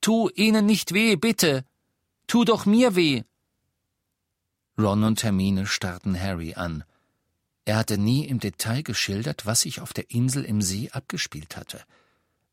Tu 0.00 0.28
ihnen 0.36 0.66
nicht 0.66 0.94
weh, 0.94 1.16
bitte. 1.16 1.64
Tu 2.28 2.44
doch 2.44 2.64
mir 2.64 2.94
weh. 2.94 3.24
Ron 4.78 5.02
und 5.02 5.24
Hermine 5.24 5.66
starrten 5.66 6.14
Harry 6.16 6.54
an. 6.54 6.84
Er 7.64 7.76
hatte 7.78 7.98
nie 7.98 8.24
im 8.24 8.38
Detail 8.38 8.84
geschildert, 8.84 9.46
was 9.46 9.62
sich 9.62 9.80
auf 9.80 9.92
der 9.92 10.12
Insel 10.12 10.44
im 10.44 10.62
See 10.62 10.90
abgespielt 10.92 11.56
hatte. 11.56 11.82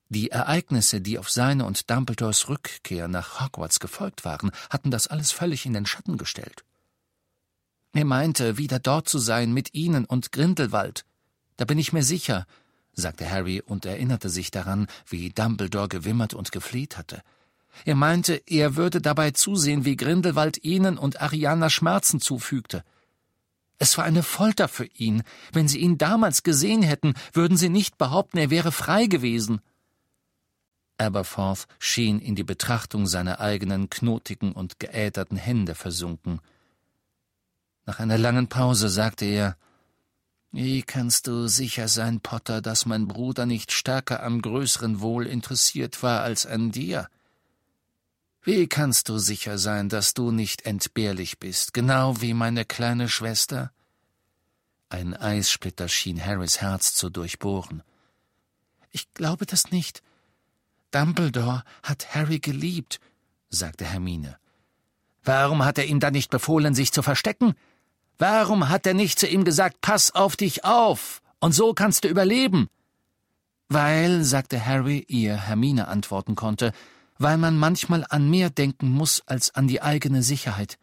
Die 0.09 0.29
Ereignisse, 0.29 1.01
die 1.01 1.17
auf 1.17 1.29
seine 1.29 1.65
und 1.65 1.89
Dumbledores 1.89 2.47
Rückkehr 2.47 3.07
nach 3.07 3.41
Hogwarts 3.41 3.79
gefolgt 3.79 4.23
waren, 4.23 4.51
hatten 4.69 4.91
das 4.91 5.07
alles 5.07 5.31
völlig 5.31 5.65
in 5.65 5.73
den 5.73 5.85
Schatten 5.85 6.17
gestellt. 6.17 6.63
Er 7.93 8.05
meinte, 8.05 8.57
wieder 8.57 8.79
dort 8.79 9.09
zu 9.09 9.19
sein 9.19 9.53
mit 9.53 9.73
ihnen 9.73 10.05
und 10.05 10.31
Grindelwald. 10.31 11.05
Da 11.57 11.65
bin 11.65 11.79
ich 11.79 11.93
mir 11.93 12.03
sicher, 12.03 12.45
sagte 12.93 13.29
Harry 13.29 13.61
und 13.65 13.85
erinnerte 13.85 14.29
sich 14.29 14.51
daran, 14.51 14.87
wie 15.07 15.29
Dumbledore 15.29 15.87
gewimmert 15.87 16.33
und 16.33 16.51
gefleht 16.51 16.97
hatte. 16.97 17.23
Er 17.83 17.95
meinte, 17.95 18.41
er 18.45 18.75
würde 18.75 19.01
dabei 19.01 19.31
zusehen, 19.31 19.85
wie 19.85 19.97
Grindelwald 19.97 20.63
ihnen 20.63 20.97
und 20.97 21.21
Ariana 21.21 21.69
Schmerzen 21.69 22.21
zufügte. 22.21 22.83
Es 23.77 23.97
war 23.97 24.05
eine 24.05 24.23
Folter 24.23 24.67
für 24.67 24.85
ihn. 24.85 25.23
Wenn 25.51 25.67
sie 25.67 25.79
ihn 25.79 25.97
damals 25.97 26.43
gesehen 26.43 26.81
hätten, 26.83 27.13
würden 27.33 27.57
sie 27.57 27.69
nicht 27.69 27.97
behaupten, 27.97 28.37
er 28.37 28.49
wäre 28.49 28.71
frei 28.71 29.07
gewesen. 29.07 29.59
Aberforth 30.97 31.67
schien 31.79 32.19
in 32.19 32.36
die 32.36 32.43
Betrachtung 32.43 33.08
seiner 33.08 33.39
eigenen 33.39 33.89
knotigen 33.89 34.51
und 34.53 34.79
geäderten 34.79 35.38
Hände 35.38 35.75
versunken. 35.75 36.41
Nach 37.86 37.99
einer 37.99 38.17
langen 38.17 38.47
Pause 38.47 38.89
sagte 38.89 39.25
er 39.25 39.58
wie 40.58 40.84
kannst 40.84 41.27
du 41.27 41.49
sicher 41.49 41.89
sein, 41.89 42.21
Potter, 42.21 42.62
dass 42.62 42.86
mein 42.86 43.10
Bruder 43.10 43.45
nicht 43.45 43.73
stärker 43.73 44.23
am 44.23 44.41
größeren 44.41 45.01
Wohl 45.01 45.27
interessiert 45.27 46.01
war 46.01 46.21
als 46.21 46.45
an 46.45 46.71
dir? 46.71 47.10
Wie 48.41 48.65
kannst 48.67 49.10
du 49.10 49.17
sicher 49.17 49.58
sein, 49.58 49.89
dass 49.89 50.13
du 50.13 50.31
nicht 50.31 50.65
entbehrlich 50.65 51.39
bist, 51.39 51.73
genau 51.73 52.21
wie 52.21 52.34
meine 52.34 52.63
kleine 52.63 53.10
Schwester? 53.10 53.73
Ein 54.88 55.13
Eissplitter 55.13 55.89
schien 55.89 56.25
Harrys 56.25 56.62
Herz 56.62 56.95
zu 56.95 57.10
durchbohren. 57.10 57.84
Ich 58.91 59.13
glaube 59.13 59.45
das 59.45 59.71
nicht. 59.71 60.03
Dumbledore 60.95 61.63
hat 61.84 62.15
Harry 62.15 62.39
geliebt, 62.39 63.01
sagte 63.49 63.84
Hermine. 63.84 64.38
Warum 65.25 65.65
hat 65.65 65.77
er 65.77 65.88
ihm 65.88 65.99
dann 65.99 66.13
nicht 66.13 66.31
befohlen, 66.31 66.73
sich 66.73 66.93
zu 66.93 67.01
verstecken? 67.01 67.53
Warum 68.17 68.69
hat 68.69 68.88
er 68.88 68.93
nicht 68.93 69.19
zu 69.19 69.27
ihm 69.27 69.43
gesagt, 69.43 69.81
pass 69.81 70.12
auf 70.15 70.38
dich 70.38 70.63
auf, 70.63 71.21
und 71.39 71.51
so 71.51 71.73
kannst 71.73 72.05
du 72.05 72.08
überleben? 72.08 72.69
Weil, 73.67 74.23
sagte 74.23 74.65
Harry, 74.65 75.03
ihr 75.10 75.36
Hermine 75.36 75.89
antworten 75.89 76.36
konnte, 76.36 76.71
weil 77.17 77.38
man 77.38 77.58
manchmal 77.58 78.05
an 78.10 78.29
mehr 78.29 78.49
denken 78.49 78.89
muss 78.89 79.21
als 79.25 79.53
an 79.53 79.67
die 79.67 79.81
eigene 79.81 80.23
Sicherheit. 80.23 80.77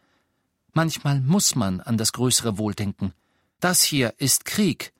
Manchmal 0.73 1.21
muss 1.21 1.55
man 1.55 1.81
an 1.81 1.97
das 1.97 2.13
größere 2.13 2.59
Wohl 2.59 2.75
denken. 2.75 3.13
Das 3.59 3.81
hier 3.81 4.13
ist 4.17 4.45
Krieg. 4.45 4.93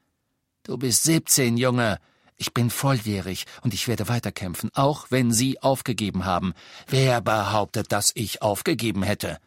Du 0.63 0.77
bist 0.77 1.03
siebzehn, 1.03 1.57
Junge. 1.57 1.99
Ich 2.43 2.53
bin 2.53 2.69
volljährig 2.69 3.45
und 3.61 3.73
ich 3.73 3.87
werde 3.87 4.09
weiterkämpfen, 4.09 4.69
auch 4.73 5.07
wenn 5.11 5.31
Sie 5.31 5.61
aufgegeben 5.61 6.25
haben. 6.25 6.53
Wer 6.87 7.21
behauptet, 7.21 7.93
dass 7.93 8.11
ich 8.15 8.41
aufgegeben 8.41 9.01
hätte? 9.01 9.37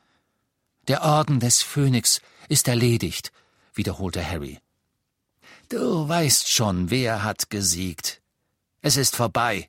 Der 0.89 1.03
Orden 1.03 1.39
des 1.39 1.63
Phönix 1.63 2.23
ist 2.49 2.69
erledigt, 2.69 3.33
wiederholte 3.75 4.27
Harry. 4.27 4.61
Du 5.69 6.09
weißt 6.09 6.49
schon, 6.51 6.89
wer 6.89 7.23
hat 7.23 7.51
gesiegt. 7.51 8.23
Es 8.81 8.97
ist 8.97 9.15
vorbei. 9.15 9.69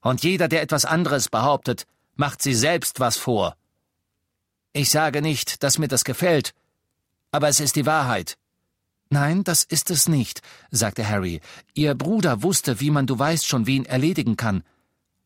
Und 0.00 0.22
jeder, 0.24 0.48
der 0.48 0.62
etwas 0.62 0.86
anderes 0.86 1.28
behauptet, 1.28 1.86
macht 2.14 2.40
sie 2.40 2.54
selbst 2.54 3.00
was 3.00 3.18
vor. 3.18 3.54
Ich 4.72 4.88
sage 4.88 5.20
nicht, 5.20 5.62
dass 5.62 5.76
mir 5.76 5.88
das 5.88 6.04
gefällt, 6.04 6.54
aber 7.32 7.48
es 7.48 7.60
ist 7.60 7.76
die 7.76 7.84
Wahrheit. 7.84 8.38
Nein, 9.12 9.44
das 9.44 9.62
ist 9.62 9.90
es 9.90 10.08
nicht, 10.08 10.40
sagte 10.70 11.06
Harry. 11.06 11.42
Ihr 11.74 11.94
Bruder 11.94 12.42
wusste, 12.42 12.80
wie 12.80 12.90
man 12.90 13.06
du 13.06 13.18
weißt 13.18 13.46
schon 13.46 13.66
wen 13.66 13.84
erledigen 13.84 14.38
kann. 14.38 14.64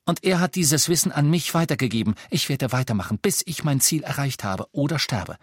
Und 0.05 0.25
er 0.25 0.40
hat 0.40 0.57
dieses 0.57 0.88
Wissen 0.88 1.12
an 1.12 1.31
mich 1.31 1.55
weitergegeben. 1.55 2.16
Ich 2.29 2.49
werde 2.49 2.72
weitermachen, 2.72 3.18
bis 3.18 3.44
ich 3.46 3.62
mein 3.62 3.81
Ziel 3.81 4.03
erreicht 4.03 4.42
habe 4.42 4.66
oder 4.72 4.99
sterbe. 4.99 5.37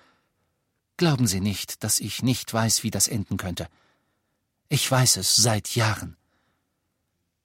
Glauben 0.98 1.26
Sie 1.26 1.40
nicht, 1.40 1.86
dass 1.86 2.02
ich 2.02 2.22
nicht 2.22 2.54
weiß, 2.54 2.84
wie 2.84 2.92
das 2.92 3.08
enden 3.08 3.38
könnte. 3.38 3.70
Ich 4.68 4.92
weiß 4.92 5.16
es 5.16 5.38
seit 5.38 5.74
Jahren. 5.78 6.18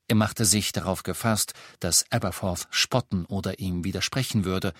Er 0.09 0.17
machte 0.17 0.45
sich 0.45 0.73
darauf 0.73 1.05
gefasst, 1.05 1.55
dass 1.79 2.11
Aberforth 2.11 2.67
spotten 2.71 3.25
oder 3.25 3.61
ihm 3.61 3.85
widersprechen 3.85 4.45
würde, 4.45 4.73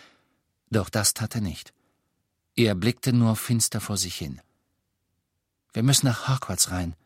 doch 0.69 0.91
das 0.91 1.15
tat 1.15 1.37
er 1.37 1.43
nicht. 1.43 1.73
Er 2.57 2.75
blickte 2.75 3.13
nur 3.13 3.37
finster 3.37 3.81
vor 3.81 3.97
sich 3.97 4.17
hin. 4.17 4.41
Wir 5.79 5.85
müssen 5.85 6.07
nach 6.07 6.27
Hogwarts 6.27 6.73
rein, 6.73 6.97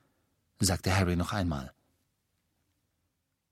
sagte 0.58 0.96
Harry 0.96 1.14
noch 1.14 1.34
einmal. 1.34 1.74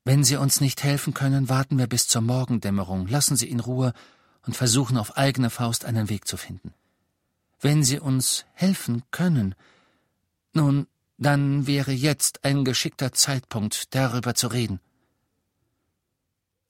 Wenn 0.03 0.25
Sie 0.25 0.37
uns 0.37 0.63
nicht 0.63 0.83
helfen 0.83 1.13
können, 1.13 1.51
warten 1.51 1.77
wir 1.77 1.89
bis 1.89 2.09
zur 2.09 2.23
Morgendämmerung, 2.23 3.07
lassen 3.07 3.37
Sie 3.37 3.51
in 3.51 3.61
Ruhe 3.61 3.93
und 4.47 4.57
versuchen 4.57 4.97
auf 4.97 5.19
eigene 5.19 5.51
Faust 5.51 5.85
einen 5.85 6.09
Weg 6.09 6.27
zu 6.27 6.39
finden. 6.39 6.73
Wenn 7.61 7.85
Sie 7.85 7.99
uns 7.99 8.47
helfen 8.55 9.03
können, 9.11 9.55
nun, 10.55 10.87
dann 11.19 11.67
wäre 11.67 11.93
jetzt 11.93 12.43
ein 12.43 12.65
geschickter 12.65 13.13
Zeitpunkt, 13.13 13.95
darüber 13.95 14.35
zu 14.35 14.47
reden. 14.47 14.81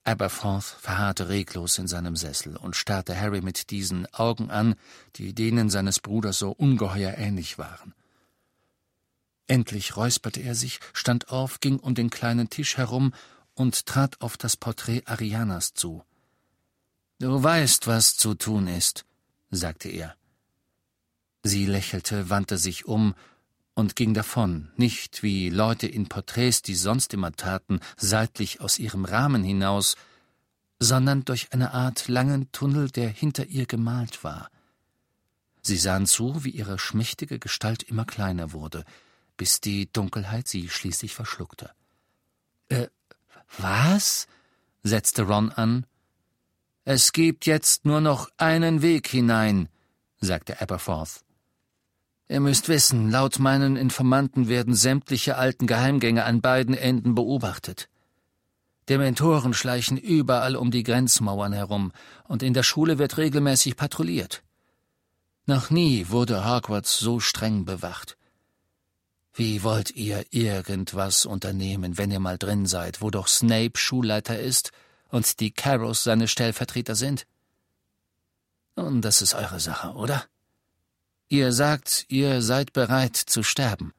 Aberforth 0.02 0.64
verharrte 0.64 1.28
reglos 1.28 1.78
in 1.78 1.86
seinem 1.86 2.16
Sessel 2.16 2.56
und 2.56 2.74
starrte 2.74 3.16
Harry 3.16 3.42
mit 3.42 3.70
diesen 3.70 4.12
Augen 4.12 4.50
an, 4.50 4.74
die 5.14 5.36
denen 5.36 5.70
seines 5.70 6.00
Bruders 6.00 6.40
so 6.40 6.50
ungeheuer 6.50 7.16
ähnlich 7.16 7.56
waren. 7.56 7.94
Endlich 9.50 9.96
räusperte 9.96 10.38
er 10.38 10.54
sich, 10.54 10.78
stand 10.92 11.30
auf, 11.30 11.58
ging 11.58 11.80
um 11.80 11.96
den 11.96 12.08
kleinen 12.08 12.50
Tisch 12.50 12.76
herum 12.76 13.12
und 13.54 13.84
trat 13.84 14.20
auf 14.20 14.36
das 14.36 14.56
Porträt 14.56 15.02
Arianas 15.06 15.74
zu. 15.74 16.04
Du 17.18 17.42
weißt, 17.42 17.88
was 17.88 18.16
zu 18.16 18.34
tun 18.34 18.68
ist, 18.68 19.04
sagte 19.50 19.88
er. 19.88 20.14
Sie 21.42 21.66
lächelte, 21.66 22.30
wandte 22.30 22.58
sich 22.58 22.84
um 22.84 23.16
und 23.74 23.96
ging 23.96 24.14
davon, 24.14 24.70
nicht 24.76 25.24
wie 25.24 25.50
Leute 25.50 25.88
in 25.88 26.08
Porträts, 26.08 26.62
die 26.62 26.76
sonst 26.76 27.12
immer 27.12 27.32
taten, 27.32 27.80
seitlich 27.96 28.60
aus 28.60 28.78
ihrem 28.78 29.04
Rahmen 29.04 29.42
hinaus, 29.42 29.96
sondern 30.78 31.24
durch 31.24 31.52
eine 31.52 31.74
Art 31.74 32.06
langen 32.06 32.52
Tunnel, 32.52 32.88
der 32.88 33.08
hinter 33.08 33.46
ihr 33.46 33.66
gemalt 33.66 34.22
war. 34.22 34.48
Sie 35.60 35.76
sahen 35.76 36.06
zu, 36.06 36.44
wie 36.44 36.50
ihre 36.50 36.78
schmächtige 36.78 37.40
Gestalt 37.40 37.82
immer 37.82 38.04
kleiner 38.04 38.52
wurde, 38.52 38.84
bis 39.40 39.59
die 39.59 39.90
Dunkelheit 39.90 40.48
sie 40.48 40.68
schließlich 40.68 41.14
verschluckte. 41.14 41.70
Äh, 42.68 42.88
was? 43.57 44.26
setzte 44.83 45.22
Ron 45.22 45.50
an. 45.50 45.87
Es 46.85 47.12
gibt 47.12 47.46
jetzt 47.46 47.87
nur 47.87 48.03
noch 48.03 48.29
einen 48.37 48.83
Weg 48.83 49.09
hinein, 49.09 49.70
sagte 50.20 50.61
Aberforth. 50.61 51.24
Ihr 52.29 52.40
müsst 52.40 52.68
wissen, 52.68 53.11
laut 53.11 53.38
meinen 53.38 53.76
Informanten 53.76 54.50
werden 54.50 54.74
sämtliche 54.74 55.38
alten 55.38 55.66
Geheimgänge 55.66 56.24
an 56.24 56.42
beiden 56.42 56.74
Enden 56.74 57.14
beobachtet. 57.14 57.88
Dementoren 58.90 59.55
schleichen 59.55 59.96
überall 59.96 60.55
um 60.55 60.70
die 60.70 60.83
Grenzmauern 60.83 61.55
herum, 61.55 61.92
und 62.29 62.42
in 62.42 62.53
der 62.53 62.62
Schule 62.62 62.98
wird 62.98 63.16
regelmäßig 63.16 63.76
patrouilliert. 63.76 64.42
Noch 65.46 65.70
nie 65.70 66.11
wurde 66.11 66.44
Hogwarts 66.44 66.98
so 66.98 67.20
streng 67.20 67.64
bewacht. 67.64 68.18
Wie 69.32 69.62
wollt 69.62 69.92
ihr 69.92 70.24
irgendwas 70.30 71.24
unternehmen, 71.24 71.98
wenn 71.98 72.10
ihr 72.10 72.20
mal 72.20 72.38
drin 72.38 72.66
seid, 72.66 73.00
wo 73.00 73.10
doch 73.10 73.28
Snape 73.28 73.78
Schulleiter 73.78 74.38
ist 74.38 74.72
und 75.08 75.40
die 75.40 75.52
Carrows 75.52 76.02
seine 76.02 76.28
Stellvertreter 76.28 76.94
sind? 76.94 77.26
Nun, 78.76 79.02
das 79.02 79.22
ist 79.22 79.34
eure 79.34 79.60
Sache, 79.60 79.92
oder? 79.92 80.24
Ihr 81.28 81.52
sagt, 81.52 82.06
ihr 82.08 82.42
seid 82.42 82.72
bereit 82.72 83.16
zu 83.16 83.42
sterben. 83.42 83.92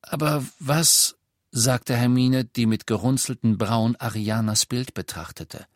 Aber 0.00 0.44
was, 0.60 1.16
sagte 1.50 1.96
Hermine, 1.96 2.44
die 2.44 2.66
mit 2.66 2.86
gerunzelten 2.86 3.58
Brauen 3.58 3.96
Arianas 3.96 4.66
Bild 4.66 4.94
betrachtete. 4.94 5.66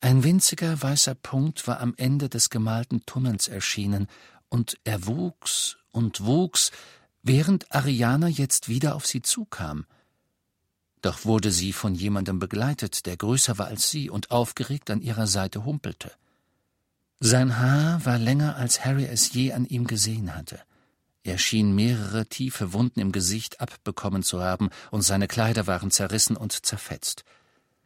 Ein 0.00 0.22
winziger 0.22 0.82
weißer 0.82 1.14
Punkt 1.14 1.66
war 1.66 1.80
am 1.80 1.94
Ende 1.96 2.28
des 2.28 2.50
gemalten 2.50 3.06
Tunnels 3.06 3.48
erschienen, 3.48 4.08
und 4.50 4.78
er 4.84 5.06
wuchs 5.06 5.78
und 5.94 6.24
wuchs, 6.24 6.70
während 7.22 7.74
Ariana 7.74 8.28
jetzt 8.28 8.68
wieder 8.68 8.94
auf 8.94 9.06
sie 9.06 9.22
zukam. 9.22 9.86
Doch 11.00 11.24
wurde 11.24 11.50
sie 11.50 11.72
von 11.72 11.94
jemandem 11.94 12.38
begleitet, 12.38 13.06
der 13.06 13.16
größer 13.16 13.58
war 13.58 13.66
als 13.66 13.90
sie 13.90 14.10
und 14.10 14.30
aufgeregt 14.30 14.90
an 14.90 15.00
ihrer 15.00 15.26
Seite 15.26 15.64
humpelte. 15.64 16.12
Sein 17.20 17.58
Haar 17.58 18.04
war 18.04 18.18
länger, 18.18 18.56
als 18.56 18.84
Harry 18.84 19.06
es 19.06 19.32
je 19.32 19.52
an 19.52 19.66
ihm 19.66 19.86
gesehen 19.86 20.34
hatte. 20.34 20.60
Er 21.22 21.38
schien 21.38 21.74
mehrere 21.74 22.26
tiefe 22.26 22.72
Wunden 22.74 23.00
im 23.00 23.12
Gesicht 23.12 23.60
abbekommen 23.60 24.22
zu 24.22 24.42
haben, 24.42 24.68
und 24.90 25.02
seine 25.02 25.28
Kleider 25.28 25.66
waren 25.66 25.90
zerrissen 25.90 26.36
und 26.36 26.66
zerfetzt. 26.66 27.24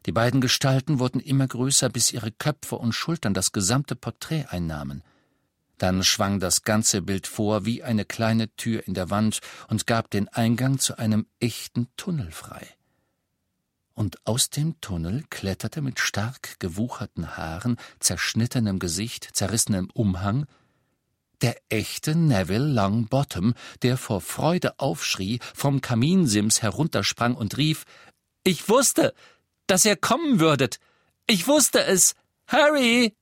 Die 0.06 0.12
beiden 0.12 0.40
Gestalten 0.40 0.98
wurden 0.98 1.20
immer 1.20 1.46
größer, 1.46 1.88
bis 1.88 2.12
ihre 2.12 2.32
Köpfe 2.32 2.76
und 2.76 2.92
Schultern 2.92 3.34
das 3.34 3.52
gesamte 3.52 3.94
Porträt 3.94 4.46
einnahmen. 4.48 5.02
Dann 5.78 6.04
schwang 6.04 6.40
das 6.40 6.62
ganze 6.62 7.02
Bild 7.02 7.26
vor 7.26 7.64
wie 7.64 7.82
eine 7.82 8.04
kleine 8.04 8.54
Tür 8.56 8.86
in 8.86 8.94
der 8.94 9.10
Wand 9.10 9.40
und 9.68 9.86
gab 9.86 10.10
den 10.10 10.28
Eingang 10.28 10.78
zu 10.78 10.98
einem 10.98 11.26
echten 11.40 11.88
Tunnel 11.96 12.30
frei. 12.30 12.66
Und 13.94 14.24
aus 14.26 14.50
dem 14.50 14.80
Tunnel 14.80 15.24
kletterte 15.30 15.80
mit 15.80 15.98
stark 15.98 16.60
gewucherten 16.60 17.36
Haaren, 17.36 17.76
zerschnittenem 17.98 18.78
Gesicht, 18.78 19.28
zerrissenem 19.32 19.88
Umhang 19.92 20.46
der 21.40 21.56
echte 21.68 22.14
Neville 22.14 22.66
Longbottom, 22.66 23.54
der 23.82 23.96
vor 23.96 24.20
Freude 24.20 24.78
aufschrie, 24.78 25.38
vom 25.54 25.80
Kaminsims 25.80 26.62
heruntersprang 26.62 27.34
und 27.34 27.56
rief 27.56 27.84
Ich 28.42 28.68
wusste, 28.68 29.14
dass 29.66 29.84
ihr 29.84 29.96
kommen 29.96 30.40
würdet. 30.40 30.80
Ich 31.26 31.46
wusste 31.46 31.84
es. 31.84 32.14
Harry. 32.46 33.14